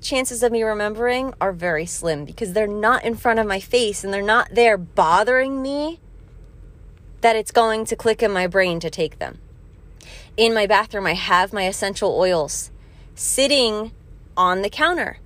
chances 0.00 0.42
of 0.42 0.52
me 0.52 0.62
remembering 0.62 1.34
are 1.40 1.52
very 1.52 1.86
slim 1.86 2.24
because 2.24 2.52
they're 2.52 2.66
not 2.66 3.04
in 3.04 3.14
front 3.14 3.38
of 3.38 3.46
my 3.46 3.60
face 3.60 4.04
and 4.04 4.12
they're 4.12 4.22
not 4.22 4.48
there 4.52 4.76
bothering 4.76 5.62
me 5.62 6.00
that 7.20 7.36
it's 7.36 7.50
going 7.50 7.84
to 7.86 7.96
click 7.96 8.22
in 8.22 8.30
my 8.30 8.46
brain 8.46 8.80
to 8.80 8.90
take 8.90 9.18
them. 9.18 9.38
In 10.36 10.52
my 10.52 10.66
bathroom, 10.66 11.06
I 11.06 11.14
have 11.14 11.52
my 11.52 11.66
essential 11.66 12.14
oils 12.18 12.70
sitting 13.14 13.92
on 14.36 14.62
the 14.62 14.68
counter 14.68 15.18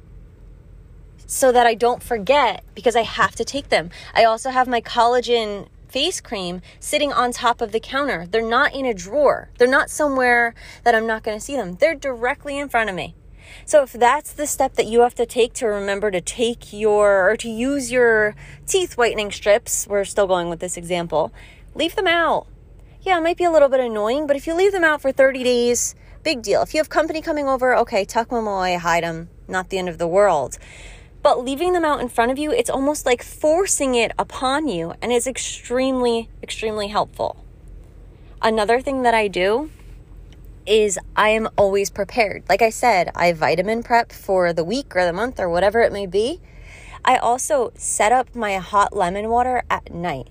so 1.28 1.52
that 1.52 1.66
I 1.66 1.75
don't 1.75 2.02
forget 2.02 2.64
because 2.75 2.97
I 2.97 3.02
have 3.02 3.37
to 3.37 3.44
take 3.44 3.68
them. 3.68 3.90
I 4.14 4.25
also 4.25 4.50
have 4.50 4.66
my 4.66 4.80
collagen 4.80 5.68
face 5.88 6.20
cream 6.20 6.62
sitting 6.80 7.12
on 7.12 7.32
top 7.32 7.61
of 7.61 7.70
the 7.70 7.80
counter. 7.80 8.26
They're 8.26 8.42
not 8.42 8.75
in 8.75 8.87
a 8.87 8.94
drawer. 8.94 9.50
They're 9.58 9.68
not 9.68 9.90
somewhere 9.90 10.54
that 10.85 10.94
I'm 10.94 11.06
not 11.06 11.23
going 11.23 11.38
to 11.38 11.44
see 11.44 11.54
them. 11.54 11.76
They're 11.76 11.94
directly 11.94 12.58
in 12.58 12.68
front 12.68 12.90
of 12.90 12.97
me. 12.97 13.14
So 13.64 13.82
if 13.82 13.92
that's 13.92 14.32
the 14.32 14.47
step 14.47 14.75
that 14.75 14.87
you 14.87 15.02
have 15.02 15.14
to 15.16 15.26
take 15.26 15.52
to 15.54 15.66
remember 15.66 16.11
to 16.11 16.20
take 16.20 16.73
your 16.73 17.30
or 17.30 17.37
to 17.37 17.49
use 17.49 17.92
your 17.92 18.35
teeth 18.66 18.97
whitening 18.97 19.30
strips, 19.30 19.87
we're 19.87 20.04
still 20.04 20.26
going 20.26 20.49
with 20.49 20.61
this 20.61 20.76
example, 20.76 21.32
leave 21.75 21.94
them 21.94 22.06
out. 22.06 22.47
Yeah, 23.02 23.18
it 23.18 23.23
might 23.23 23.37
be 23.37 23.44
a 23.44 23.50
little 23.50 23.68
bit 23.68 23.80
annoying, 23.80 24.26
but 24.26 24.37
if 24.37 24.47
you 24.47 24.54
leave 24.54 24.73
them 24.73 24.85
out 24.85 25.00
for 25.00 25.12
30 25.12 25.44
days, 25.44 25.94
big 26.23 26.42
deal. 26.42 26.62
If 26.62 26.75
you 26.75 26.80
have 26.80 26.88
company 26.88 27.23
coming 27.23 27.49
over, 27.49 27.76
okay, 27.76 28.04
tuck 28.04 28.28
them 28.28 28.47
away, 28.47 28.76
hide 28.76 29.04
them, 29.04 29.28
not 29.47 29.70
the 29.70 29.78
end 29.78 29.88
of 29.88 29.99
the 29.99 30.08
world. 30.08 30.58
But 31.22 31.44
leaving 31.44 31.72
them 31.72 31.84
out 31.84 32.00
in 32.00 32.08
front 32.08 32.30
of 32.30 32.38
you, 32.38 32.52
it's 32.52 32.70
almost 32.70 33.04
like 33.04 33.22
forcing 33.22 33.94
it 33.94 34.12
upon 34.18 34.68
you, 34.68 34.94
and 35.02 35.12
it's 35.12 35.26
extremely, 35.26 36.28
extremely 36.42 36.88
helpful. 36.88 37.44
Another 38.40 38.80
thing 38.80 39.02
that 39.02 39.14
I 39.14 39.28
do 39.28 39.70
is 40.64 40.98
I 41.16 41.30
am 41.30 41.48
always 41.56 41.90
prepared. 41.90 42.44
Like 42.48 42.62
I 42.62 42.70
said, 42.70 43.10
I 43.14 43.32
vitamin 43.32 43.82
prep 43.82 44.12
for 44.12 44.52
the 44.52 44.64
week 44.64 44.94
or 44.94 45.04
the 45.04 45.12
month 45.12 45.40
or 45.40 45.48
whatever 45.48 45.80
it 45.80 45.92
may 45.92 46.06
be. 46.06 46.40
I 47.04 47.16
also 47.16 47.72
set 47.75 48.12
up 48.12 48.34
my 48.34 48.56
hot 48.56 48.94
lemon 48.94 49.28
water 49.28 49.62
at 49.70 49.92
night. 49.92 50.28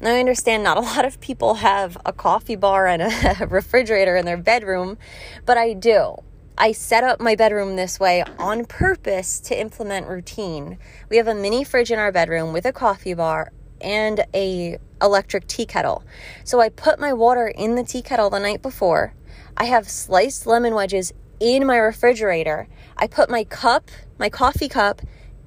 Now, 0.00 0.14
I 0.14 0.20
understand 0.20 0.62
not 0.62 0.76
a 0.76 0.80
lot 0.92 1.04
of 1.04 1.20
people 1.20 1.54
have 1.54 1.98
a 2.06 2.12
coffee 2.12 2.56
bar 2.56 2.86
and 2.86 3.02
a 3.02 3.46
refrigerator 3.50 4.16
in 4.16 4.24
their 4.24 4.36
bedroom, 4.36 4.96
but 5.44 5.58
I 5.58 5.72
do. 5.72 6.22
I 6.60 6.72
set 6.72 7.04
up 7.04 7.20
my 7.20 7.36
bedroom 7.36 7.76
this 7.76 8.00
way 8.00 8.24
on 8.36 8.64
purpose 8.64 9.38
to 9.42 9.58
implement 9.58 10.08
routine. 10.08 10.76
We 11.08 11.16
have 11.18 11.28
a 11.28 11.34
mini 11.34 11.62
fridge 11.62 11.92
in 11.92 12.00
our 12.00 12.10
bedroom 12.10 12.52
with 12.52 12.66
a 12.66 12.72
coffee 12.72 13.14
bar 13.14 13.52
and 13.80 14.26
a 14.34 14.76
electric 15.00 15.46
tea 15.46 15.66
kettle. 15.66 16.02
So 16.42 16.60
I 16.60 16.70
put 16.70 16.98
my 16.98 17.12
water 17.12 17.46
in 17.46 17.76
the 17.76 17.84
tea 17.84 18.02
kettle 18.02 18.28
the 18.28 18.40
night 18.40 18.60
before. 18.60 19.14
I 19.56 19.66
have 19.66 19.88
sliced 19.88 20.48
lemon 20.48 20.74
wedges 20.74 21.12
in 21.38 21.64
my 21.64 21.76
refrigerator. 21.76 22.66
I 22.96 23.06
put 23.06 23.30
my 23.30 23.44
cup, 23.44 23.92
my 24.18 24.28
coffee 24.28 24.68
cup, 24.68 25.00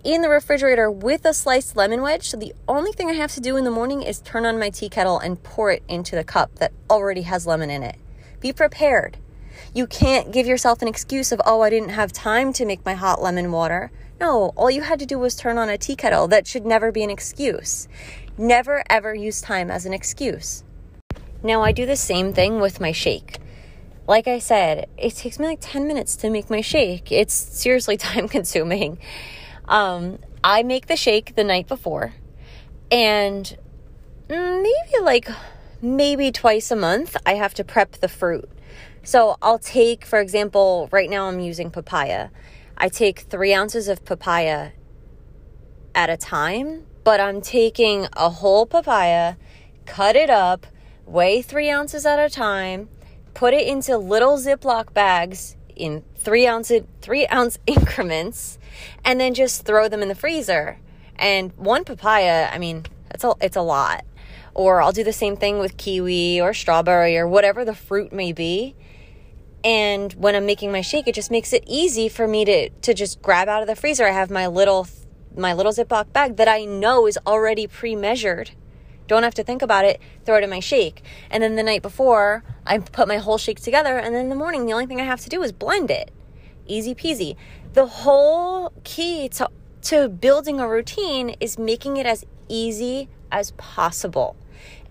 in 0.05 0.21
the 0.21 0.29
refrigerator 0.29 0.89
with 0.89 1.25
a 1.25 1.33
sliced 1.33 1.75
lemon 1.75 2.01
wedge. 2.01 2.29
So 2.29 2.37
the 2.37 2.53
only 2.69 2.93
thing 2.93 3.09
I 3.09 3.15
have 3.15 3.33
to 3.33 3.41
do 3.41 3.57
in 3.57 3.65
the 3.65 3.69
morning 3.69 4.01
is 4.01 4.21
turn 4.21 4.45
on 4.45 4.57
my 4.57 4.69
tea 4.69 4.87
kettle 4.87 5.19
and 5.19 5.43
pour 5.43 5.71
it 5.71 5.83
into 5.89 6.15
the 6.15 6.23
cup 6.23 6.55
that 6.59 6.71
already 6.89 7.23
has 7.23 7.45
lemon 7.45 7.69
in 7.69 7.83
it. 7.83 7.97
Be 8.39 8.53
prepared. 8.53 9.17
You 9.73 9.87
can't 9.87 10.31
give 10.31 10.47
yourself 10.47 10.81
an 10.81 10.89
excuse 10.89 11.31
of, 11.31 11.41
oh, 11.45 11.61
I 11.61 11.69
didn't 11.69 11.89
have 11.89 12.11
time 12.11 12.51
to 12.53 12.65
make 12.65 12.85
my 12.85 12.93
hot 12.93 13.21
lemon 13.21 13.51
water. 13.51 13.91
No, 14.19 14.51
all 14.57 14.69
you 14.69 14.81
had 14.81 14.99
to 14.99 15.05
do 15.05 15.17
was 15.17 15.35
turn 15.35 15.57
on 15.57 15.69
a 15.69 15.77
tea 15.77 15.95
kettle. 15.95 16.27
That 16.27 16.45
should 16.45 16.65
never 16.65 16.91
be 16.91 17.03
an 17.03 17.09
excuse. 17.09 17.87
Never 18.37 18.83
ever 18.89 19.15
use 19.15 19.39
time 19.41 19.71
as 19.71 19.85
an 19.85 19.93
excuse. 19.93 20.63
Now, 21.41 21.61
I 21.63 21.71
do 21.71 21.85
the 21.85 21.95
same 21.95 22.33
thing 22.33 22.59
with 22.59 22.81
my 22.81 22.91
shake. 22.91 23.39
Like 24.07 24.27
I 24.27 24.39
said, 24.39 24.89
it 24.97 25.15
takes 25.15 25.39
me 25.39 25.45
like 25.45 25.59
10 25.61 25.87
minutes 25.87 26.17
to 26.17 26.29
make 26.29 26.49
my 26.49 26.61
shake. 26.61 27.11
It's 27.11 27.33
seriously 27.33 27.97
time 28.09 28.27
consuming. 28.27 28.99
Um, 29.69 30.19
I 30.43 30.63
make 30.63 30.87
the 30.87 30.97
shake 30.97 31.35
the 31.35 31.43
night 31.43 31.67
before, 31.67 32.13
and 32.91 33.57
maybe 34.27 34.99
like 35.01 35.29
maybe 35.81 36.31
twice 36.31 36.71
a 36.71 36.75
month, 36.75 37.15
I 37.25 37.35
have 37.35 37.53
to 37.55 37.63
prep 37.63 37.93
the 37.93 38.07
fruit. 38.09 38.49
So 39.03 39.38
I'll 39.41 39.60
take, 39.60 40.05
for 40.05 40.20
example, 40.20 40.88
right 40.91 41.10
now 41.10 41.27
I'm 41.27 41.39
using 41.39 41.72
papaya. 41.72 42.29
I 42.77 42.89
take 42.89 43.22
three 43.22 43.53
ounces 43.53 43.88
of 43.88 44.05
papaya 44.05 44.72
at 45.96 46.10
a 46.10 46.17
time, 46.17 46.86
but 47.03 47.20
I'm 47.20 47.41
taking 47.41 48.08
a 48.13 48.29
whole 48.29 48.65
papaya, 48.65 49.36
cut 49.86 50.15
it 50.15 50.29
up, 50.29 50.67
weigh 51.05 51.41
three 51.41 51.70
ounces 51.70 52.05
at 52.05 52.20
a 52.20 52.29
time, 52.29 52.89
put 53.34 53.53
it 53.53 53.67
into 53.67 53.98
little 53.98 54.38
Ziploc 54.38 54.93
bags 54.93 55.58
in 55.75 56.03
three 56.15 56.46
ounce 56.46 56.72
three 57.01 57.27
ounce 57.27 57.58
increments, 57.67 58.60
and 59.03 59.20
then 59.20 59.34
just 59.34 59.65
throw 59.65 59.88
them 59.88 60.01
in 60.01 60.08
the 60.08 60.15
freezer. 60.15 60.79
And 61.15 61.51
one 61.58 61.84
papaya, 61.84 62.50
I 62.51 62.58
mean, 62.58 62.86
it's 63.10 63.24
a 63.24 63.34
it's 63.41 63.58
a 63.58 63.62
lot. 63.62 64.05
Or 64.53 64.81
I'll 64.81 64.91
do 64.91 65.03
the 65.03 65.13
same 65.13 65.38
thing 65.38 65.60
with 65.60 65.77
kiwi 65.77 66.41
or 66.41 66.53
strawberry 66.53 67.17
or 67.17 67.27
whatever 67.27 67.63
the 67.63 67.75
fruit 67.75 68.12
may 68.12 68.34
be. 68.34 68.75
And 69.63 70.13
when 70.13 70.35
I'm 70.35 70.45
making 70.45 70.71
my 70.71 70.81
shake, 70.81 71.07
it 71.07 71.15
just 71.15 71.31
makes 71.31 71.53
it 71.53 71.63
easy 71.67 72.09
for 72.09 72.27
me 72.27 72.45
to 72.45 72.69
to 72.69 72.93
just 72.93 73.21
grab 73.21 73.47
out 73.47 73.61
of 73.61 73.67
the 73.67 73.75
freezer. 73.75 74.05
I 74.07 74.11
have 74.11 74.31
my 74.31 74.47
little 74.47 74.87
my 75.35 75.53
little 75.53 75.71
Ziploc 75.71 76.11
bag 76.11 76.37
that 76.37 76.47
I 76.47 76.65
know 76.65 77.07
is 77.07 77.17
already 77.25 77.67
pre-measured 77.67 78.51
don't 79.11 79.23
have 79.23 79.33
to 79.33 79.43
think 79.43 79.61
about 79.61 79.83
it, 79.83 79.99
throw 80.25 80.37
it 80.37 80.43
in 80.45 80.49
my 80.49 80.61
shake. 80.61 81.03
And 81.29 81.43
then 81.43 81.57
the 81.57 81.63
night 81.63 81.81
before, 81.81 82.45
I 82.65 82.77
put 82.77 83.09
my 83.09 83.17
whole 83.17 83.37
shake 83.37 83.59
together. 83.59 83.97
And 83.97 84.15
then 84.15 84.21
in 84.21 84.29
the 84.29 84.35
morning, 84.35 84.65
the 84.65 84.71
only 84.71 84.85
thing 84.85 85.01
I 85.01 85.03
have 85.03 85.19
to 85.21 85.29
do 85.29 85.43
is 85.43 85.51
blend 85.51 85.91
it. 85.91 86.11
Easy 86.65 86.95
peasy. 86.95 87.35
The 87.73 87.85
whole 87.85 88.71
key 88.85 89.27
to, 89.29 89.49
to 89.81 90.07
building 90.07 90.61
a 90.61 90.67
routine 90.67 91.35
is 91.41 91.59
making 91.59 91.97
it 91.97 92.05
as 92.05 92.23
easy 92.47 93.09
as 93.33 93.51
possible. 93.57 94.37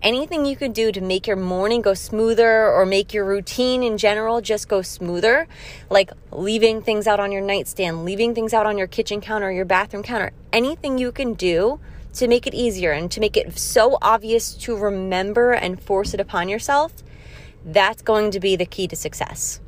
Anything 0.03 0.47
you 0.47 0.55
can 0.55 0.71
do 0.71 0.91
to 0.91 0.99
make 0.99 1.27
your 1.27 1.35
morning 1.35 1.83
go 1.83 1.93
smoother 1.93 2.67
or 2.67 2.87
make 2.87 3.13
your 3.13 3.23
routine 3.23 3.83
in 3.83 3.99
general 3.99 4.41
just 4.41 4.67
go 4.67 4.81
smoother, 4.81 5.47
like 5.91 6.09
leaving 6.31 6.81
things 6.81 7.05
out 7.05 7.19
on 7.19 7.31
your 7.31 7.43
nightstand, 7.43 8.03
leaving 8.03 8.33
things 8.33 8.51
out 8.51 8.65
on 8.65 8.79
your 8.79 8.87
kitchen 8.87 9.21
counter, 9.21 9.51
your 9.51 9.63
bathroom 9.63 10.01
counter, 10.01 10.31
anything 10.51 10.97
you 10.97 11.11
can 11.11 11.35
do 11.35 11.79
to 12.13 12.27
make 12.27 12.47
it 12.47 12.55
easier 12.55 12.91
and 12.91 13.11
to 13.11 13.19
make 13.19 13.37
it 13.37 13.55
so 13.59 13.99
obvious 14.01 14.55
to 14.55 14.75
remember 14.75 15.51
and 15.51 15.79
force 15.79 16.15
it 16.15 16.19
upon 16.19 16.49
yourself, 16.49 16.91
that's 17.63 18.01
going 18.01 18.31
to 18.31 18.39
be 18.39 18.55
the 18.55 18.65
key 18.65 18.87
to 18.87 18.95
success. 18.95 19.59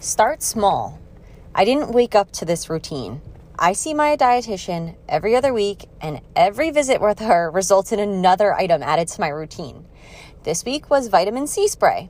Start 0.00 0.42
small. 0.42 0.98
I 1.54 1.66
didn't 1.66 1.92
wake 1.92 2.14
up 2.14 2.32
to 2.32 2.46
this 2.46 2.70
routine. 2.70 3.20
I 3.60 3.72
see 3.72 3.92
my 3.92 4.16
dietitian 4.16 4.94
every 5.08 5.34
other 5.34 5.52
week, 5.52 5.88
and 6.00 6.20
every 6.36 6.70
visit 6.70 7.00
with 7.00 7.18
her 7.18 7.50
results 7.54 7.90
in 7.90 7.98
another 7.98 8.54
item 8.54 8.84
added 8.84 9.08
to 9.08 9.20
my 9.20 9.26
routine. 9.26 9.84
This 10.44 10.64
week 10.64 10.88
was 10.88 11.08
vitamin 11.08 11.48
C 11.48 11.66
spray. 11.66 12.08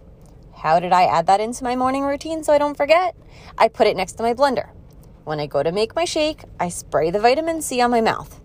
How 0.57 0.79
did 0.79 0.93
I 0.93 1.05
add 1.05 1.27
that 1.27 1.41
into 1.41 1.65
my 1.65 1.75
morning 1.75 2.05
routine 2.05 2.45
so 2.45 2.53
I 2.53 2.59
don't 2.59 2.77
forget? 2.77 3.17
I 3.57 3.69
put 3.69 3.87
it 3.87 3.97
next 3.97 4.13
to 4.15 4.23
my 4.23 4.35
blender. 4.35 4.69
When 5.25 5.41
I 5.41 5.47
go 5.47 5.63
to 5.63 5.73
make 5.73 5.97
my 5.97 6.05
shake, 6.05 6.43
I 6.61 6.69
spray 6.69 7.11
the 7.11 7.19
vitamin 7.19 7.63
C 7.63 7.81
on 7.81 7.91
my 7.91 8.03
mouth. 8.03 8.41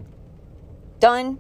Done. 1.02 1.40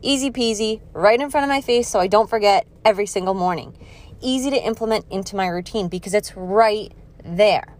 Easy 0.00 0.30
peasy, 0.30 0.80
right 0.94 1.20
in 1.20 1.28
front 1.28 1.44
of 1.44 1.50
my 1.50 1.60
face 1.60 1.88
so 1.88 2.00
I 2.00 2.06
don't 2.06 2.30
forget 2.30 2.66
every 2.86 3.06
single 3.06 3.34
morning. 3.34 3.76
Easy 4.22 4.48
to 4.48 4.56
implement 4.56 5.04
into 5.10 5.36
my 5.36 5.46
routine 5.46 5.88
because 5.88 6.14
it's 6.14 6.34
right 6.34 6.90
there. 7.22 7.76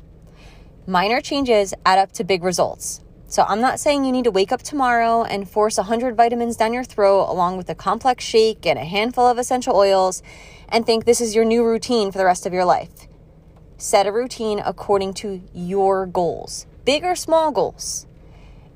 Minor 0.87 1.23
changes 1.23 1.73
add 1.87 1.99
up 1.99 2.12
to 2.12 2.25
big 2.25 2.45
results. 2.45 3.01
So 3.33 3.47
I'm 3.49 3.62
not 3.62 3.81
saying 3.81 4.05
you 4.05 4.12
need 4.12 4.25
to 4.25 4.31
wake 4.31 4.53
up 4.53 4.61
tomorrow 4.61 5.23
and 5.23 5.49
force 5.49 5.79
100 5.79 6.15
vitamins 6.15 6.55
down 6.55 6.75
your 6.75 6.85
throat 6.85 7.31
along 7.31 7.57
with 7.57 7.71
a 7.71 7.75
complex 7.75 8.23
shake 8.23 8.67
and 8.67 8.79
a 8.79 8.85
handful 8.85 9.27
of 9.27 9.39
essential 9.39 9.75
oils 9.75 10.23
and 10.69 10.85
think 10.85 11.07
this 11.07 11.19
is 11.19 11.35
your 11.35 11.47
new 11.47 11.65
routine 11.65 12.12
for 12.12 12.19
the 12.19 12.27
rest 12.27 12.45
of 12.45 12.53
your 12.53 12.67
life. 12.67 12.91
Set 13.79 14.07
a 14.07 14.12
routine 14.12 14.59
according 14.62 15.15
to 15.15 15.41
your 15.55 16.05
goals, 16.05 16.67
big 16.85 17.05
or 17.05 17.15
small 17.15 17.51
goals. 17.51 18.07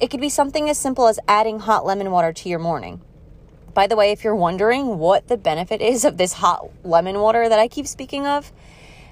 It 0.00 0.08
could 0.08 0.22
be 0.22 0.30
something 0.30 0.70
as 0.70 0.78
simple 0.78 1.06
as 1.06 1.20
adding 1.28 1.58
hot 1.58 1.84
lemon 1.84 2.10
water 2.10 2.32
to 2.32 2.48
your 2.48 2.58
morning. 2.58 3.02
By 3.74 3.86
the 3.86 3.96
way, 3.96 4.10
if 4.10 4.24
you're 4.24 4.34
wondering 4.34 4.96
what 4.96 5.28
the 5.28 5.36
benefit 5.36 5.82
is 5.82 6.02
of 6.02 6.16
this 6.16 6.32
hot 6.32 6.70
lemon 6.82 7.20
water 7.20 7.46
that 7.46 7.58
I 7.58 7.68
keep 7.68 7.86
speaking 7.86 8.26
of, 8.26 8.54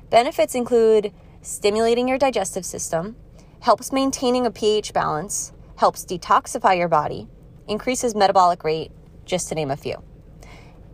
benefits 0.08 0.54
include 0.54 1.12
stimulating 1.42 2.08
your 2.08 2.16
digestive 2.16 2.64
system, 2.64 3.16
helps 3.64 3.92
maintaining 3.92 4.44
a 4.44 4.50
pH 4.50 4.92
balance, 4.92 5.50
helps 5.76 6.04
detoxify 6.04 6.76
your 6.76 6.87
body, 6.87 7.26
increases 7.66 8.14
metabolic 8.14 8.62
rate, 8.62 8.92
just 9.25 9.49
to 9.49 9.54
name 9.54 9.71
a 9.71 9.76
few. 9.76 9.97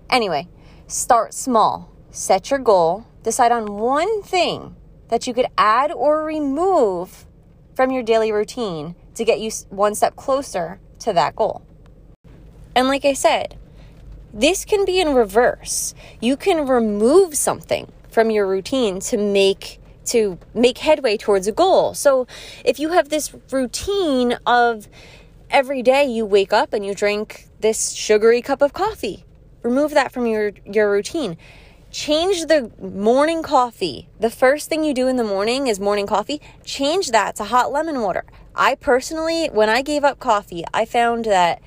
Anyway, 0.08 0.46
start 0.86 1.34
small, 1.34 1.90
set 2.12 2.48
your 2.48 2.60
goal, 2.60 3.04
decide 3.24 3.50
on 3.50 3.76
one 3.76 4.22
thing 4.22 4.76
that 5.08 5.26
you 5.26 5.34
could 5.34 5.48
add 5.58 5.90
or 5.90 6.24
remove 6.24 7.26
from 7.74 7.90
your 7.90 8.04
daily 8.04 8.30
routine 8.30 8.94
to 9.16 9.24
get 9.24 9.40
you 9.40 9.50
one 9.70 9.96
step 9.96 10.14
closer 10.14 10.78
to 11.00 11.12
that 11.12 11.34
goal. 11.34 11.62
And 12.76 12.86
like 12.86 13.04
I 13.04 13.14
said, 13.14 13.58
this 14.32 14.64
can 14.64 14.84
be 14.84 15.00
in 15.00 15.12
reverse. 15.12 15.92
You 16.20 16.36
can 16.36 16.68
remove 16.68 17.34
something 17.34 17.90
from 18.10 18.30
your 18.30 18.46
routine 18.46 19.00
to 19.00 19.16
make 19.16 19.79
to 20.06 20.38
make 20.54 20.78
headway 20.78 21.16
towards 21.16 21.46
a 21.46 21.52
goal. 21.52 21.94
So 21.94 22.26
if 22.64 22.78
you 22.78 22.90
have 22.90 23.08
this 23.08 23.34
routine 23.50 24.38
of 24.46 24.88
every 25.50 25.82
day 25.82 26.04
you 26.04 26.24
wake 26.24 26.52
up 26.52 26.72
and 26.72 26.84
you 26.84 26.94
drink 26.94 27.48
this 27.60 27.92
sugary 27.92 28.42
cup 28.42 28.62
of 28.62 28.72
coffee, 28.72 29.24
remove 29.62 29.92
that 29.92 30.12
from 30.12 30.26
your 30.26 30.52
your 30.64 30.90
routine 30.90 31.36
change 31.90 32.46
the 32.46 32.70
morning 32.80 33.42
coffee. 33.42 34.08
The 34.18 34.30
first 34.30 34.68
thing 34.68 34.84
you 34.84 34.94
do 34.94 35.08
in 35.08 35.16
the 35.16 35.24
morning 35.24 35.66
is 35.66 35.80
morning 35.80 36.06
coffee. 36.06 36.40
Change 36.64 37.10
that 37.10 37.36
to 37.36 37.44
hot 37.44 37.72
lemon 37.72 38.00
water. 38.00 38.24
I 38.54 38.76
personally, 38.76 39.48
when 39.48 39.68
I 39.68 39.82
gave 39.82 40.04
up 40.04 40.18
coffee, 40.18 40.64
I 40.72 40.84
found 40.84 41.24
that 41.24 41.60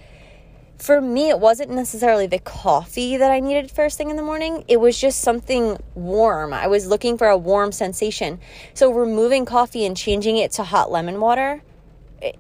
for 0.78 1.00
me, 1.00 1.30
it 1.30 1.40
wasn't 1.40 1.72
necessarily 1.72 2.28
the 2.28 2.40
coffee 2.40 3.18
that 3.18 3.32
I 3.32 3.40
needed 3.40 3.72
first 3.72 3.98
thing 3.98 4.10
in 4.10 4.16
the 4.16 4.24
morning. 4.24 4.66
It 4.68 4.80
was 4.80 5.00
just 5.00 5.22
something 5.22 5.78
warm. 5.96 6.54
I 6.54 6.68
was 6.68 6.88
looking 6.88 7.18
for 7.18 7.28
a 7.28 7.38
warm 7.38 7.72
sensation. 7.72 8.40
So, 8.74 8.92
removing 8.92 9.46
coffee 9.46 9.86
and 9.86 9.96
changing 9.96 10.38
it 10.38 10.52
to 10.54 10.64
hot 10.64 10.92
lemon 10.92 11.20
water, 11.20 11.64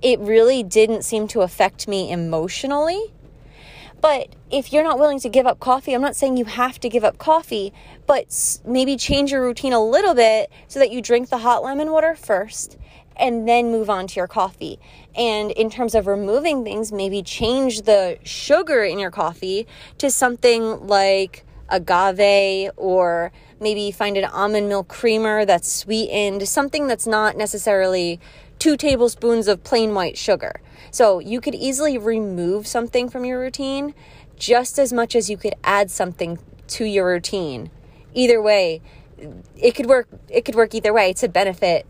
it 0.01 0.19
really 0.19 0.63
didn't 0.63 1.03
seem 1.03 1.27
to 1.29 1.41
affect 1.41 1.87
me 1.87 2.11
emotionally. 2.11 3.13
But 4.01 4.35
if 4.51 4.73
you're 4.73 4.83
not 4.83 4.99
willing 4.99 5.21
to 5.21 5.29
give 5.29 5.47
up 5.47 5.61
coffee, 5.61 5.93
I'm 5.93 6.01
not 6.01 6.17
saying 6.17 6.35
you 6.35 6.43
have 6.43 6.77
to 6.81 6.89
give 6.89 7.05
up 7.05 7.17
coffee, 7.17 7.71
but 8.05 8.59
maybe 8.65 8.97
change 8.97 9.31
your 9.31 9.41
routine 9.41 9.71
a 9.71 9.81
little 9.81 10.13
bit 10.13 10.51
so 10.67 10.79
that 10.79 10.91
you 10.91 11.01
drink 11.01 11.29
the 11.29 11.37
hot 11.37 11.63
lemon 11.63 11.89
water 11.89 12.13
first 12.13 12.77
and 13.15 13.48
then 13.48 13.72
move 13.72 13.89
on 13.89 14.08
to 14.08 14.15
your 14.15 14.27
coffee. 14.27 14.79
And 15.15 15.51
in 15.51 15.70
terms 15.70 15.96
of 15.96 16.08
removing 16.08 16.63
things, 16.63 16.91
maybe 16.91 17.22
change 17.22 17.84
the 17.84 18.17
sugar 18.24 18.84
in 18.84 19.00
your 19.00 19.12
coffee 19.12 19.67
to 19.98 20.10
something 20.10 20.88
like 20.88 21.46
agave 21.70 22.72
or 22.75 23.32
maybe 23.60 23.91
find 23.91 24.17
an 24.17 24.25
almond 24.25 24.70
milk 24.70 24.88
creamer 24.88 25.46
that's 25.46 25.72
sweetened, 25.72 26.48
something 26.48 26.88
that's 26.88 27.08
not 27.08 27.38
necessarily 27.38 28.20
two 28.60 28.77
tablespoons 28.77 29.48
of 29.48 29.63
plain 29.63 29.93
white 29.93 30.17
sugar. 30.17 30.62
So 30.91 31.20
you 31.20 31.41
could 31.41 31.55
easily 31.55 31.98
remove 31.98 32.67
something 32.67 33.10
from 33.10 33.25
your 33.25 33.39
routine 33.39 33.93
just 34.38 34.77
as 34.77 34.91
much 34.91 35.15
as 35.15 35.29
you 35.29 35.38
could 35.38 35.55
add 35.63 35.89
something 35.89 36.39
to 36.67 36.86
your 36.86 37.08
routine. 37.08 37.72
Either 38.13 38.41
way, 38.41 38.82
it 39.55 39.74
could 39.74 39.86
work 39.86 40.08
it 40.29 40.43
could 40.46 40.55
work 40.55 40.74
either 40.75 40.93
way 40.93 41.13
to 41.13 41.27
benefit 41.27 41.86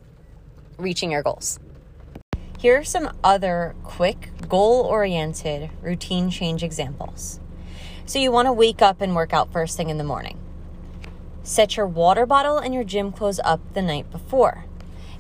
reaching 0.78 1.12
your 1.12 1.24
goals. 1.24 1.60
Here 2.60 2.78
are 2.80 2.84
some 2.84 3.16
other 3.24 3.76
quick, 3.84 4.30
goal 4.48 4.86
oriented 4.86 5.70
routine 5.82 6.30
change 6.30 6.64
examples. 6.64 7.40
So, 8.06 8.20
you 8.20 8.32
want 8.32 8.48
to 8.48 8.54
wake 8.54 8.82
up 8.82 9.02
and 9.02 9.16
work 9.16 9.34
out 9.34 9.52
first 9.52 9.78
thing 9.78 9.90
in 9.90 9.98
the 9.98 10.04
morning. 10.04 10.38
Set 11.44 11.76
your 11.76 11.88
water 11.88 12.26
bottle 12.26 12.58
and 12.58 12.74
your 12.74 12.84
gym 12.84 13.12
clothes 13.12 13.40
up 13.44 13.60
the 13.74 13.82
night 13.82 14.10
before. 14.12 14.66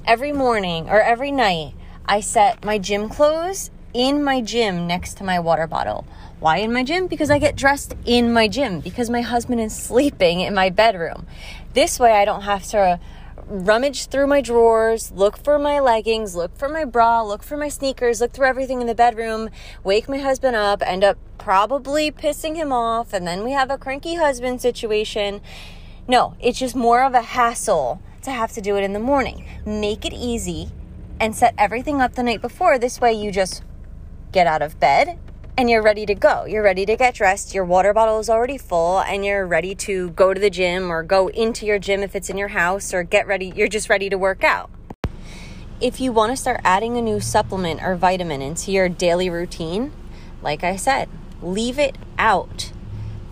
Every 0.05 0.31
morning 0.31 0.89
or 0.89 1.01
every 1.01 1.31
night, 1.31 1.73
I 2.05 2.19
set 2.19 2.63
my 2.63 2.77
gym 2.77 3.09
clothes 3.09 3.71
in 3.93 4.23
my 4.23 4.41
gym 4.41 4.87
next 4.87 5.17
to 5.17 5.23
my 5.23 5.39
water 5.39 5.67
bottle. 5.67 6.05
Why 6.39 6.57
in 6.57 6.73
my 6.73 6.83
gym? 6.83 7.07
Because 7.07 7.29
I 7.29 7.39
get 7.39 7.55
dressed 7.55 7.95
in 8.05 8.33
my 8.33 8.47
gym 8.47 8.79
because 8.79 9.09
my 9.09 9.21
husband 9.21 9.61
is 9.61 9.75
sleeping 9.89 10.41
in 10.41 10.53
my 10.53 10.69
bedroom. 10.69 11.25
This 11.73 11.99
way, 11.99 12.11
I 12.11 12.25
don't 12.25 12.41
have 12.41 12.63
to 12.67 12.99
rummage 13.47 14.07
through 14.07 14.27
my 14.27 14.41
drawers, 14.41 15.11
look 15.11 15.37
for 15.37 15.59
my 15.59 15.79
leggings, 15.79 16.35
look 16.35 16.57
for 16.57 16.69
my 16.69 16.85
bra, 16.85 17.21
look 17.21 17.43
for 17.43 17.57
my 17.57 17.69
sneakers, 17.69 18.21
look 18.21 18.31
through 18.31 18.47
everything 18.47 18.81
in 18.81 18.87
the 18.87 18.95
bedroom, 18.95 19.49
wake 19.83 20.09
my 20.09 20.17
husband 20.17 20.55
up, 20.55 20.81
end 20.85 21.03
up 21.03 21.17
probably 21.37 22.11
pissing 22.11 22.55
him 22.55 22.71
off, 22.71 23.13
and 23.13 23.27
then 23.27 23.43
we 23.43 23.51
have 23.51 23.69
a 23.69 23.77
cranky 23.77 24.15
husband 24.15 24.61
situation. 24.61 25.41
No, 26.07 26.35
it's 26.39 26.59
just 26.59 26.75
more 26.75 27.03
of 27.03 27.13
a 27.13 27.21
hassle 27.21 28.01
to 28.23 28.31
have 28.31 28.51
to 28.53 28.61
do 28.61 28.77
it 28.77 28.83
in 28.83 28.93
the 28.93 28.99
morning. 28.99 29.45
Make 29.65 30.05
it 30.05 30.13
easy 30.13 30.69
and 31.19 31.35
set 31.35 31.53
everything 31.57 32.01
up 32.01 32.15
the 32.15 32.23
night 32.23 32.41
before. 32.41 32.77
This 32.77 32.99
way, 32.99 33.13
you 33.13 33.31
just 33.31 33.63
get 34.31 34.47
out 34.47 34.61
of 34.61 34.79
bed 34.79 35.19
and 35.57 35.69
you're 35.69 35.83
ready 35.83 36.05
to 36.05 36.15
go. 36.15 36.45
You're 36.45 36.63
ready 36.63 36.85
to 36.85 36.95
get 36.95 37.15
dressed. 37.15 37.53
Your 37.53 37.65
water 37.65 37.93
bottle 37.93 38.19
is 38.19 38.29
already 38.29 38.57
full 38.57 38.99
and 39.01 39.23
you're 39.23 39.45
ready 39.45 39.75
to 39.75 40.09
go 40.11 40.33
to 40.33 40.39
the 40.39 40.49
gym 40.49 40.91
or 40.91 41.03
go 41.03 41.27
into 41.27 41.65
your 41.65 41.79
gym 41.79 42.01
if 42.01 42.15
it's 42.15 42.29
in 42.29 42.37
your 42.37 42.49
house 42.49 42.93
or 42.93 43.03
get 43.03 43.27
ready. 43.27 43.53
You're 43.55 43.67
just 43.67 43.89
ready 43.89 44.09
to 44.09 44.17
work 44.17 44.43
out. 44.43 44.69
If 45.79 45.99
you 45.99 46.11
want 46.11 46.31
to 46.31 46.37
start 46.37 46.61
adding 46.63 46.97
a 46.97 47.01
new 47.01 47.19
supplement 47.19 47.83
or 47.83 47.95
vitamin 47.95 48.41
into 48.41 48.71
your 48.71 48.89
daily 48.89 49.29
routine, 49.29 49.91
like 50.41 50.63
I 50.63 50.75
said, 50.75 51.09
leave 51.41 51.77
it 51.77 51.97
out. 52.17 52.71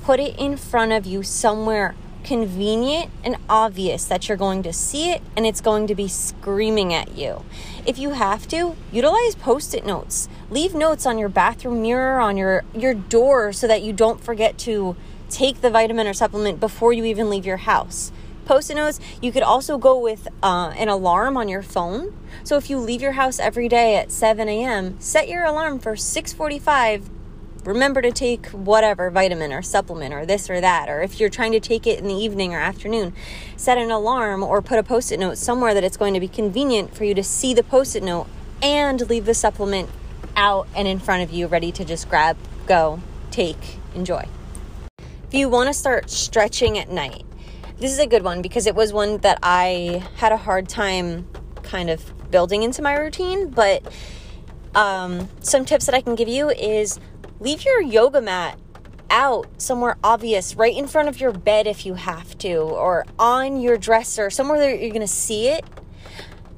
Put 0.04 0.20
it 0.20 0.38
in 0.38 0.58
front 0.58 0.92
of 0.92 1.06
you 1.06 1.24
somewhere 1.24 1.96
convenient 2.24 3.12
and 3.24 3.38
obvious 3.50 4.06
that 4.06 4.28
you're 4.28 4.38
going 4.38 4.64
to 4.64 4.74
see 4.74 5.12
it 5.12 5.22
and 5.36 5.46
it's 5.46 5.62
going 5.62 5.88
to 5.88 5.96
be 5.96 6.08
screaming 6.08 6.94
at 6.94 7.18
you. 7.18 7.44
If 7.86 7.98
you 7.98 8.12
have 8.12 8.48
to, 8.50 8.76
utilize 8.92 9.36
post-it 9.36 9.86
notes. 9.86 10.30
Leave 10.50 10.74
notes 10.74 11.06
on 11.06 11.18
your 11.18 11.30
bathroom 11.30 11.82
mirror, 11.82 12.20
on 12.20 12.38
your 12.38 12.64
your 12.74 12.94
door 12.94 13.54
so 13.54 13.68
that 13.68 13.82
you 13.82 13.94
don't 13.94 14.24
forget 14.24 14.58
to 14.60 14.96
take 15.30 15.62
the 15.62 15.70
vitamin 15.70 16.08
or 16.08 16.14
supplement 16.14 16.60
before 16.60 16.94
you 16.94 17.06
even 17.06 17.30
leave 17.30 17.46
your 17.46 17.58
house. 17.58 18.12
Post-it 18.46 18.76
notes. 18.76 19.00
You 19.22 19.32
could 19.32 19.44
also 19.44 19.78
go 19.78 19.98
with 19.98 20.28
uh, 20.44 20.74
an 20.76 20.90
alarm 20.90 21.38
on 21.38 21.48
your 21.48 21.62
phone. 21.62 22.18
So 22.44 22.58
if 22.58 22.70
you 22.70 22.80
leave 22.80 23.02
your 23.02 23.14
house 23.14 23.40
every 23.40 23.70
day 23.70 23.96
at 23.96 24.12
7 24.12 24.50
a.m., 24.50 25.00
set 25.00 25.30
your 25.30 25.46
alarm 25.46 25.80
for 25.80 25.94
6:45 25.94 27.21
remember 27.64 28.02
to 28.02 28.12
take 28.12 28.48
whatever 28.48 29.10
vitamin 29.10 29.54
or 29.54 29.62
supplement 29.62 30.14
or 30.14 30.26
this 30.26 30.50
or 30.50 30.62
that. 30.62 30.90
Or 30.90 31.02
if 31.02 31.20
you're 31.20 31.30
trying 31.30 31.52
to 31.52 31.60
take 31.60 31.86
it 31.86 32.00
in 32.00 32.08
the 32.08 32.14
evening 32.14 32.54
or 32.54 32.60
afternoon, 32.60 33.14
set 33.56 33.78
an 33.78 33.92
alarm 33.92 34.44
or 34.44 34.62
put 34.62 34.80
a 34.80 34.84
post 34.84 35.12
it 35.12 35.20
note 35.20 35.38
somewhere 35.38 35.74
that 35.74 35.84
it's 35.84 35.98
going 35.98 36.14
to 36.14 36.20
be 36.20 36.28
convenient 36.28 36.96
for 36.96 37.04
you 37.04 37.14
to 37.14 37.24
see 37.24 37.54
the 37.54 37.64
post 37.64 37.96
it 37.96 38.04
note 38.04 38.28
and 38.62 39.10
leave 39.10 39.26
the 39.26 39.34
supplement 39.34 39.90
out 40.36 40.68
and 40.76 40.88
in 40.88 41.00
front 41.00 41.24
of 41.24 41.32
you, 41.32 41.48
ready 41.48 41.72
to 41.72 41.86
just 41.86 42.10
grab, 42.10 42.38
go, 42.66 43.02
take, 43.32 43.78
enjoy. 43.96 44.28
If 45.00 45.34
you 45.34 45.50
want 45.50 45.68
to 45.68 45.74
start 45.74 46.10
stretching 46.10 46.78
at 46.78 46.90
night, 46.90 47.24
this 47.78 47.92
is 47.92 48.00
a 48.00 48.08
good 48.08 48.24
one 48.24 48.42
because 48.42 48.68
it 48.68 48.76
was 48.76 48.94
one 48.94 49.18
that 49.20 49.40
I 49.42 50.08
had 50.18 50.32
a 50.32 50.38
hard 50.38 50.70
time 50.70 51.28
kind 51.64 51.90
of 51.90 52.14
building 52.32 52.64
into 52.64 52.82
my 52.82 52.94
routine, 52.96 53.50
but 53.50 53.84
um, 54.76 55.30
some 55.42 55.66
tips 55.66 55.86
that 55.86 55.96
I 55.96 56.02
can 56.02 56.16
give 56.16 56.28
you 56.28 56.50
is 56.50 57.00
leave 57.42 57.66
your 57.66 57.82
yoga 57.82 58.22
mat 58.22 58.58
out 59.10 59.48
somewhere 59.58 59.98
obvious, 60.04 60.56
right 60.56 60.76
in 60.76 60.88
front 60.88 61.10
of 61.10 61.20
your 61.20 61.34
bed 61.34 61.68
if 61.68 61.86
you 61.86 61.96
have 61.96 62.38
to, 62.38 62.56
or 62.56 63.06
on 63.20 63.60
your 63.60 63.78
dresser, 63.78 64.30
somewhere 64.30 64.60
that 64.60 64.80
you're 64.80 64.92
going 64.92 65.02
to 65.02 65.08
see 65.08 65.50
it 65.50 65.66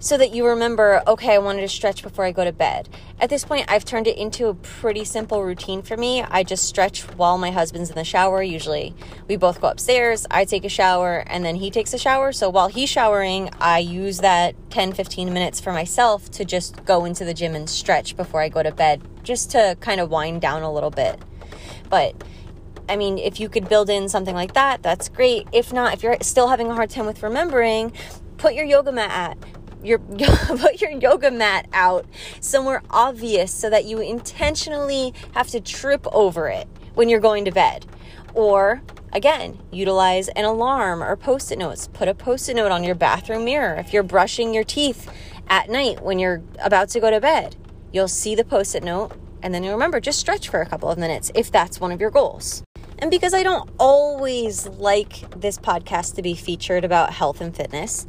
so 0.04 0.18
that 0.18 0.36
you 0.36 0.46
remember, 0.46 1.02
okay, 1.08 1.34
I 1.34 1.38
wanted 1.38 1.62
to 1.62 1.70
stretch 1.70 2.04
before 2.04 2.26
I 2.26 2.34
go 2.34 2.44
to 2.44 2.52
bed. 2.52 2.90
At 3.22 3.30
this 3.30 3.46
point, 3.46 3.72
I've 3.72 3.86
turned 3.86 4.06
it 4.06 4.18
into 4.18 4.48
a 4.48 4.54
pretty 4.54 5.06
simple 5.06 5.42
routine 5.42 5.82
for 5.82 5.96
me. 5.96 6.22
I 6.22 6.44
just 6.44 6.66
stretch 6.66 7.04
while 7.16 7.38
my 7.38 7.52
husband's 7.52 7.90
in 7.90 7.96
the 7.96 8.04
shower. 8.04 8.44
Usually, 8.44 8.94
we 9.30 9.38
both 9.38 9.62
go 9.62 9.70
upstairs, 9.70 10.28
I 10.30 10.44
take 10.44 10.66
a 10.66 10.70
shower, 10.70 11.24
and 11.28 11.46
then 11.46 11.56
he 11.56 11.72
takes 11.72 11.94
a 11.94 11.98
shower. 11.98 12.34
So 12.34 12.50
while 12.50 12.68
he's 12.68 12.90
showering, 12.90 13.50
I 13.62 13.80
use 13.80 14.18
that 14.18 14.56
10 14.72 14.92
15 14.92 15.32
minutes 15.32 15.62
for 15.62 15.72
myself 15.72 16.30
to 16.32 16.44
just 16.44 16.84
go 16.84 17.06
into 17.06 17.24
the 17.24 17.34
gym 17.34 17.56
and 17.56 17.70
stretch 17.70 18.18
before 18.18 18.42
I 18.42 18.50
go 18.50 18.62
to 18.62 18.74
bed, 18.74 19.02
just 19.24 19.52
to 19.52 19.78
kind 19.80 20.02
of 20.02 20.10
wind 20.10 20.42
down 20.42 20.64
a 20.64 20.74
little 20.74 20.92
bit. 20.92 21.18
But 21.90 22.22
I 22.90 22.98
mean, 22.98 23.18
if 23.18 23.40
you 23.40 23.48
could 23.48 23.70
build 23.70 23.90
in 23.90 24.10
something 24.10 24.36
like 24.36 24.54
that, 24.54 24.84
that's 24.84 25.08
great. 25.08 25.48
If 25.54 25.72
not, 25.72 25.94
if 25.94 26.04
you're 26.04 26.18
still 26.20 26.50
having 26.50 26.68
a 26.68 26.76
hard 26.76 26.90
time 26.90 27.06
with 27.06 27.24
remembering, 27.24 27.94
put 28.36 28.54
your 28.54 28.66
yoga 28.66 28.92
mat 28.92 29.10
at 29.10 29.38
your 29.84 30.00
put 30.00 30.82
your 30.82 30.92
yoga 30.92 31.30
mat 31.30 31.68
out 31.74 32.06
somewhere 32.40 32.82
obvious 32.90 33.54
so 33.54 33.70
that 33.70 33.86
you 33.86 34.00
intentionally 34.00 35.14
have 35.34 35.48
to 35.50 35.60
trip 35.60 36.08
over 36.14 36.48
it 36.48 36.68
when 36.96 37.10
you're 37.10 37.20
going 37.20 37.46
to 37.46 37.52
bed. 37.52 37.86
Or 38.34 38.82
again, 39.12 39.60
utilize 39.72 40.30
an 40.30 40.46
alarm 40.46 41.04
or 41.04 41.16
post-it 41.16 41.60
notes. 41.60 41.88
Put 41.92 42.08
a 42.08 42.14
post-it 42.14 42.56
note 42.56 42.72
on 42.72 42.84
your 42.84 42.96
bathroom 42.96 43.46
mirror 43.46 43.76
if 43.76 43.94
you're 43.94 44.04
brushing 44.04 44.54
your 44.54 44.64
teeth 44.64 45.12
at 45.48 45.70
night 45.70 46.02
when 46.02 46.18
you're 46.18 46.42
about 46.60 46.90
to 46.90 47.00
go 47.00 47.12
to 47.12 47.20
bed. 47.20 47.56
You'll 47.92 48.08
see 48.08 48.36
the 48.36 48.46
post-it 48.46 48.84
note 48.84 49.12
and 49.42 49.54
then 49.54 49.64
you'll 49.64 49.74
remember 49.74 50.00
just 50.00 50.20
stretch 50.20 50.48
for 50.48 50.62
a 50.62 50.66
couple 50.66 50.90
of 50.90 50.98
minutes 50.98 51.30
if 51.36 51.52
that's 51.52 51.82
one 51.82 51.92
of 51.92 52.00
your 52.00 52.10
goals. 52.10 52.64
And 53.04 53.12
because 53.12 53.34
I 53.34 53.44
don't 53.44 53.70
always 53.80 54.66
like 54.66 55.30
this 55.38 55.58
podcast 55.58 56.16
to 56.16 56.22
be 56.22 56.36
featured 56.36 56.86
about 56.86 57.12
health 57.12 57.42
and 57.42 57.54
fitness, 57.54 58.08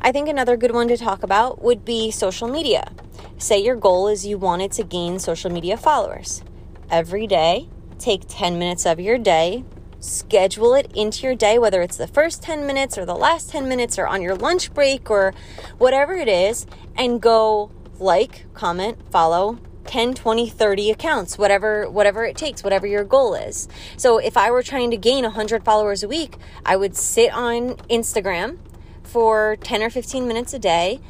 I 0.00 0.12
think 0.12 0.28
another 0.28 0.56
good 0.56 0.70
one 0.70 0.86
to 0.86 0.96
talk 0.96 1.24
about 1.24 1.60
would 1.64 1.84
be 1.84 2.12
social 2.12 2.46
media. 2.46 2.92
Say 3.38 3.58
your 3.58 3.74
goal 3.74 4.06
is 4.06 4.24
you 4.24 4.38
wanted 4.38 4.70
to 4.74 4.84
gain 4.84 5.18
social 5.18 5.50
media 5.50 5.76
followers. 5.76 6.44
Every 6.88 7.26
day, 7.26 7.68
take 7.98 8.22
10 8.28 8.56
minutes 8.56 8.86
of 8.86 9.00
your 9.00 9.18
day, 9.18 9.64
schedule 9.98 10.74
it 10.74 10.92
into 10.94 11.26
your 11.26 11.34
day, 11.34 11.58
whether 11.58 11.82
it's 11.82 11.96
the 11.96 12.06
first 12.06 12.40
10 12.44 12.68
minutes 12.68 12.96
or 12.96 13.04
the 13.04 13.16
last 13.16 13.50
10 13.50 13.68
minutes 13.68 13.98
or 13.98 14.06
on 14.06 14.22
your 14.22 14.36
lunch 14.36 14.72
break 14.72 15.10
or 15.10 15.34
whatever 15.78 16.14
it 16.14 16.28
is, 16.28 16.66
and 16.96 17.20
go 17.20 17.72
like, 17.98 18.46
comment, 18.54 18.96
follow, 19.10 19.58
10 19.86 20.14
20 20.14 20.48
30 20.48 20.90
accounts 20.90 21.38
whatever 21.38 21.88
whatever 21.88 22.24
it 22.24 22.36
takes 22.36 22.62
whatever 22.62 22.86
your 22.86 23.04
goal 23.04 23.34
is. 23.34 23.68
So 23.96 24.18
if 24.18 24.36
i 24.36 24.50
were 24.50 24.62
trying 24.62 24.90
to 24.90 24.96
gain 24.96 25.24
100 25.24 25.64
followers 25.64 26.02
a 26.02 26.08
week 26.08 26.36
i 26.64 26.76
would 26.76 26.96
sit 26.96 27.32
on 27.32 27.76
instagram 27.88 28.58
for 29.02 29.56
10 29.62 29.82
or 29.82 29.90
15 29.90 30.26
minutes 30.26 30.52
a 30.52 30.58
day 30.58 31.00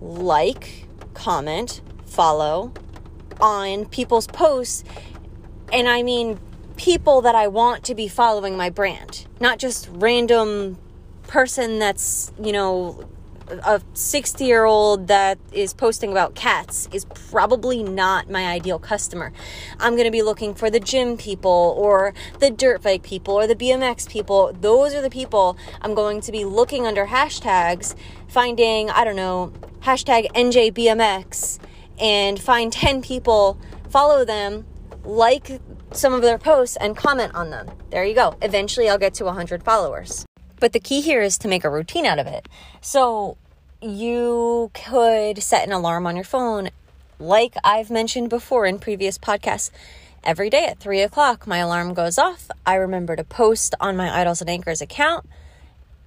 like 0.00 0.86
comment 1.14 1.80
follow 2.06 2.72
on 3.40 3.84
people's 3.86 4.26
posts 4.26 4.84
and 5.72 5.88
i 5.88 6.02
mean 6.02 6.38
people 6.76 7.20
that 7.20 7.34
i 7.34 7.46
want 7.46 7.84
to 7.84 7.94
be 7.94 8.08
following 8.08 8.56
my 8.56 8.70
brand 8.70 9.26
not 9.40 9.58
just 9.58 9.88
random 9.92 10.78
person 11.24 11.78
that's 11.78 12.32
you 12.42 12.52
know 12.52 13.04
a 13.50 13.80
60 13.94 14.44
year 14.44 14.64
old 14.64 15.08
that 15.08 15.38
is 15.52 15.74
posting 15.74 16.10
about 16.10 16.34
cats 16.34 16.88
is 16.92 17.04
probably 17.04 17.82
not 17.82 18.30
my 18.30 18.46
ideal 18.46 18.78
customer. 18.78 19.32
I'm 19.78 19.92
going 19.92 20.04
to 20.04 20.10
be 20.10 20.22
looking 20.22 20.54
for 20.54 20.70
the 20.70 20.80
gym 20.80 21.16
people 21.16 21.74
or 21.78 22.14
the 22.38 22.50
dirt 22.50 22.82
bike 22.82 23.02
people 23.02 23.34
or 23.34 23.46
the 23.46 23.56
BMX 23.56 24.08
people. 24.08 24.52
Those 24.60 24.94
are 24.94 25.02
the 25.02 25.10
people 25.10 25.56
I'm 25.80 25.94
going 25.94 26.20
to 26.22 26.32
be 26.32 26.44
looking 26.44 26.86
under 26.86 27.06
hashtags, 27.06 27.94
finding, 28.28 28.90
I 28.90 29.04
don't 29.04 29.16
know, 29.16 29.52
hashtag 29.80 30.30
NJBMX 30.32 31.58
and 31.98 32.40
find 32.40 32.72
10 32.72 33.02
people, 33.02 33.58
follow 33.90 34.24
them, 34.24 34.66
like 35.04 35.60
some 35.92 36.12
of 36.12 36.22
their 36.22 36.38
posts, 36.38 36.76
and 36.76 36.96
comment 36.96 37.34
on 37.34 37.50
them. 37.50 37.70
There 37.90 38.04
you 38.04 38.14
go. 38.14 38.36
Eventually, 38.42 38.88
I'll 38.88 38.98
get 38.98 39.14
to 39.14 39.24
100 39.24 39.62
followers. 39.62 40.24
But 40.60 40.72
the 40.72 40.80
key 40.80 41.00
here 41.00 41.22
is 41.22 41.38
to 41.38 41.48
make 41.48 41.64
a 41.64 41.70
routine 41.70 42.06
out 42.06 42.18
of 42.18 42.26
it. 42.26 42.46
So 42.80 43.36
you 43.82 44.70
could 44.74 45.42
set 45.42 45.66
an 45.66 45.72
alarm 45.72 46.06
on 46.06 46.14
your 46.14 46.24
phone, 46.24 46.68
like 47.18 47.54
I've 47.64 47.90
mentioned 47.90 48.28
before 48.28 48.66
in 48.66 48.78
previous 48.78 49.18
podcasts. 49.18 49.70
Every 50.22 50.50
day 50.50 50.66
at 50.66 50.78
three 50.78 51.00
o'clock, 51.00 51.46
my 51.46 51.58
alarm 51.58 51.94
goes 51.94 52.18
off. 52.18 52.50
I 52.66 52.74
remember 52.74 53.16
to 53.16 53.24
post 53.24 53.74
on 53.80 53.96
my 53.96 54.20
Idols 54.20 54.42
and 54.42 54.50
Anchors 54.50 54.82
account, 54.82 55.26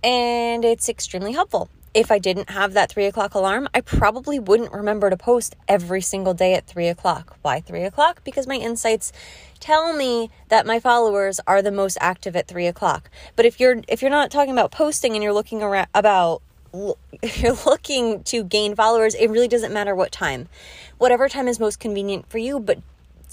and 0.04 0.64
it's 0.64 0.88
extremely 0.88 1.32
helpful. 1.32 1.68
If 1.94 2.12
I 2.12 2.18
didn't 2.18 2.50
have 2.50 2.74
that 2.74 2.92
three 2.92 3.06
o'clock 3.06 3.36
alarm, 3.36 3.70
I 3.74 3.82
probably 3.82 4.40
wouldn't 4.40 4.72
remember 4.72 5.12
to 5.12 5.18
post 5.18 5.56
every 5.68 6.02
single 6.02 6.34
day 6.34 6.56
at 6.56 6.66
three 6.66 6.88
o'clock. 6.88 7.38
Why 7.44 7.62
three 7.62 7.84
o'clock? 7.84 8.24
Because 8.24 8.48
my 8.48 8.56
insights 8.56 9.12
tell 9.60 9.94
me 9.94 10.32
that 10.50 10.66
my 10.66 10.80
followers 10.80 11.40
are 11.46 11.62
the 11.62 11.72
most 11.72 11.98
active 12.02 12.36
at 12.36 12.48
three 12.48 12.66
o'clock. 12.66 13.12
But 13.36 13.46
if 13.46 13.60
you're 13.60 13.82
if 13.88 14.02
you're 14.02 14.10
not 14.10 14.32
talking 14.32 14.54
about 14.54 14.72
posting 14.72 15.14
and 15.14 15.24
you're 15.24 15.34
looking 15.34 15.62
around 15.62 15.88
about 15.94 16.42
if 17.22 17.42
you're 17.42 17.58
looking 17.66 18.24
to 18.24 18.44
gain 18.44 18.76
followers, 18.76 19.14
it 19.14 19.30
really 19.30 19.48
doesn't 19.48 19.72
matter 19.72 19.94
what 19.94 20.12
time. 20.12 20.50
Whatever 20.98 21.30
time 21.30 21.48
is 21.48 21.60
most 21.60 21.80
convenient 21.80 22.28
for 22.28 22.40
you, 22.40 22.60
but 22.60 22.80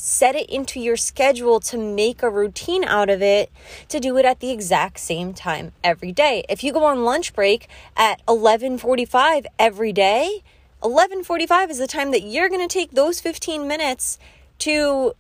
set 0.01 0.35
it 0.35 0.49
into 0.49 0.81
your 0.81 0.97
schedule 0.97 1.61
to 1.61 1.77
make 1.77 2.23
a 2.23 2.31
routine 2.31 2.85
out 2.85 3.11
of 3.11 3.21
it 3.21 3.53
to 3.87 4.01
do 4.01 4.17
it 4.17 4.25
at 4.25 4.41
the 4.41 4.51
exact 4.51 4.99
same 4.99 5.35
time 5.35 5.73
every 5.85 6.11
day. 6.11 6.43
If 6.49 6.65
you 6.65 6.73
go 6.73 6.85
on 6.85 7.05
lunch 7.05 7.35
break 7.35 7.69
at 7.99 8.25
11:45 8.27 9.45
every 9.59 9.93
day, 9.93 10.43
11:45 10.83 11.69
is 11.71 11.77
the 11.77 11.87
time 11.87 12.13
that 12.13 12.23
you're 12.23 12.49
going 12.49 12.67
to 12.67 12.73
take 12.73 12.93
those 12.93 13.21
15 13.21 13.69
minutes 13.69 14.19
to 14.61 15.13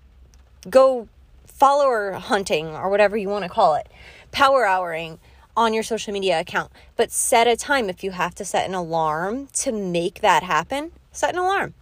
go 0.70 1.08
follower 1.44 2.12
hunting 2.12 2.68
or 2.68 2.88
whatever 2.88 3.18
you 3.18 3.28
want 3.28 3.44
to 3.44 3.50
call 3.50 3.74
it, 3.74 3.86
power 4.32 4.64
houring 4.64 5.18
on 5.54 5.74
your 5.74 5.82
social 5.82 6.10
media 6.10 6.40
account. 6.40 6.72
But 6.96 7.12
set 7.12 7.46
a 7.46 7.54
time 7.54 7.90
if 7.90 8.02
you 8.02 8.12
have 8.12 8.34
to 8.36 8.46
set 8.46 8.66
an 8.66 8.74
alarm 8.74 9.48
to 9.54 9.72
make 9.72 10.22
that 10.22 10.42
happen, 10.42 10.92
set 11.12 11.34
an 11.34 11.38
alarm. 11.38 11.74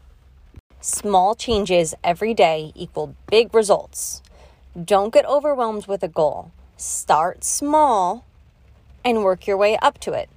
Small 0.80 1.34
changes 1.34 1.94
every 2.04 2.34
day 2.34 2.70
equal 2.76 3.16
big 3.28 3.52
results. 3.52 4.22
Don't 4.80 5.12
get 5.12 5.26
overwhelmed 5.26 5.88
with 5.88 6.04
a 6.04 6.08
goal. 6.08 6.52
Start 6.76 7.42
small 7.42 8.24
and 9.04 9.24
work 9.24 9.48
your 9.48 9.56
way 9.56 9.76
up 9.78 9.98
to 9.98 10.12
it. 10.12 10.30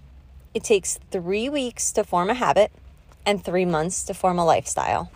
It 0.56 0.64
takes 0.64 1.00
three 1.12 1.48
weeks 1.48 1.92
to 1.92 2.04
form 2.04 2.32
a 2.32 2.34
habit 2.34 2.72
and 3.24 3.44
three 3.44 3.66
months 3.66 4.04
to 4.06 4.16
form 4.16 4.40
a 4.40 4.46
lifestyle. 4.46 5.12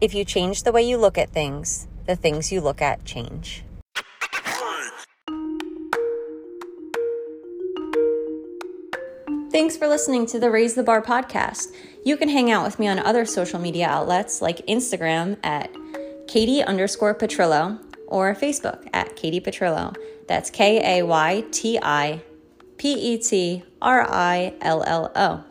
If 0.00 0.14
you 0.14 0.24
change 0.24 0.64
the 0.64 0.72
way 0.72 0.82
you 0.82 0.96
look 0.96 1.16
at 1.16 1.30
things, 1.30 1.86
the 2.06 2.16
things 2.16 2.50
you 2.50 2.60
look 2.60 2.82
at 2.82 3.04
change. 3.04 3.62
Thanks 9.54 9.76
for 9.76 9.86
listening 9.86 10.26
to 10.26 10.40
the 10.40 10.50
Raise 10.50 10.74
the 10.74 10.82
Bar 10.82 11.00
podcast. 11.00 11.72
You 12.04 12.16
can 12.16 12.28
hang 12.28 12.50
out 12.50 12.64
with 12.64 12.80
me 12.80 12.88
on 12.88 12.98
other 12.98 13.24
social 13.24 13.60
media 13.60 13.86
outlets 13.86 14.42
like 14.42 14.66
Instagram 14.66 15.38
at 15.44 15.72
Kayti 16.26 16.66
underscore 16.66 17.14
Petrillo 17.14 17.78
or 18.08 18.34
Facebook 18.34 18.88
at 18.92 19.14
Kayti 19.14 19.40
Petrillo. 19.40 19.94
That's 20.26 20.50
K 20.50 20.98
A 20.98 21.06
Y 21.06 21.44
T 21.52 21.78
I 21.80 22.20
P 22.78 22.94
E 22.94 23.16
T 23.16 23.62
R 23.80 24.04
I 24.10 24.54
L 24.60 24.82
L 24.82 25.12
O. 25.14 25.44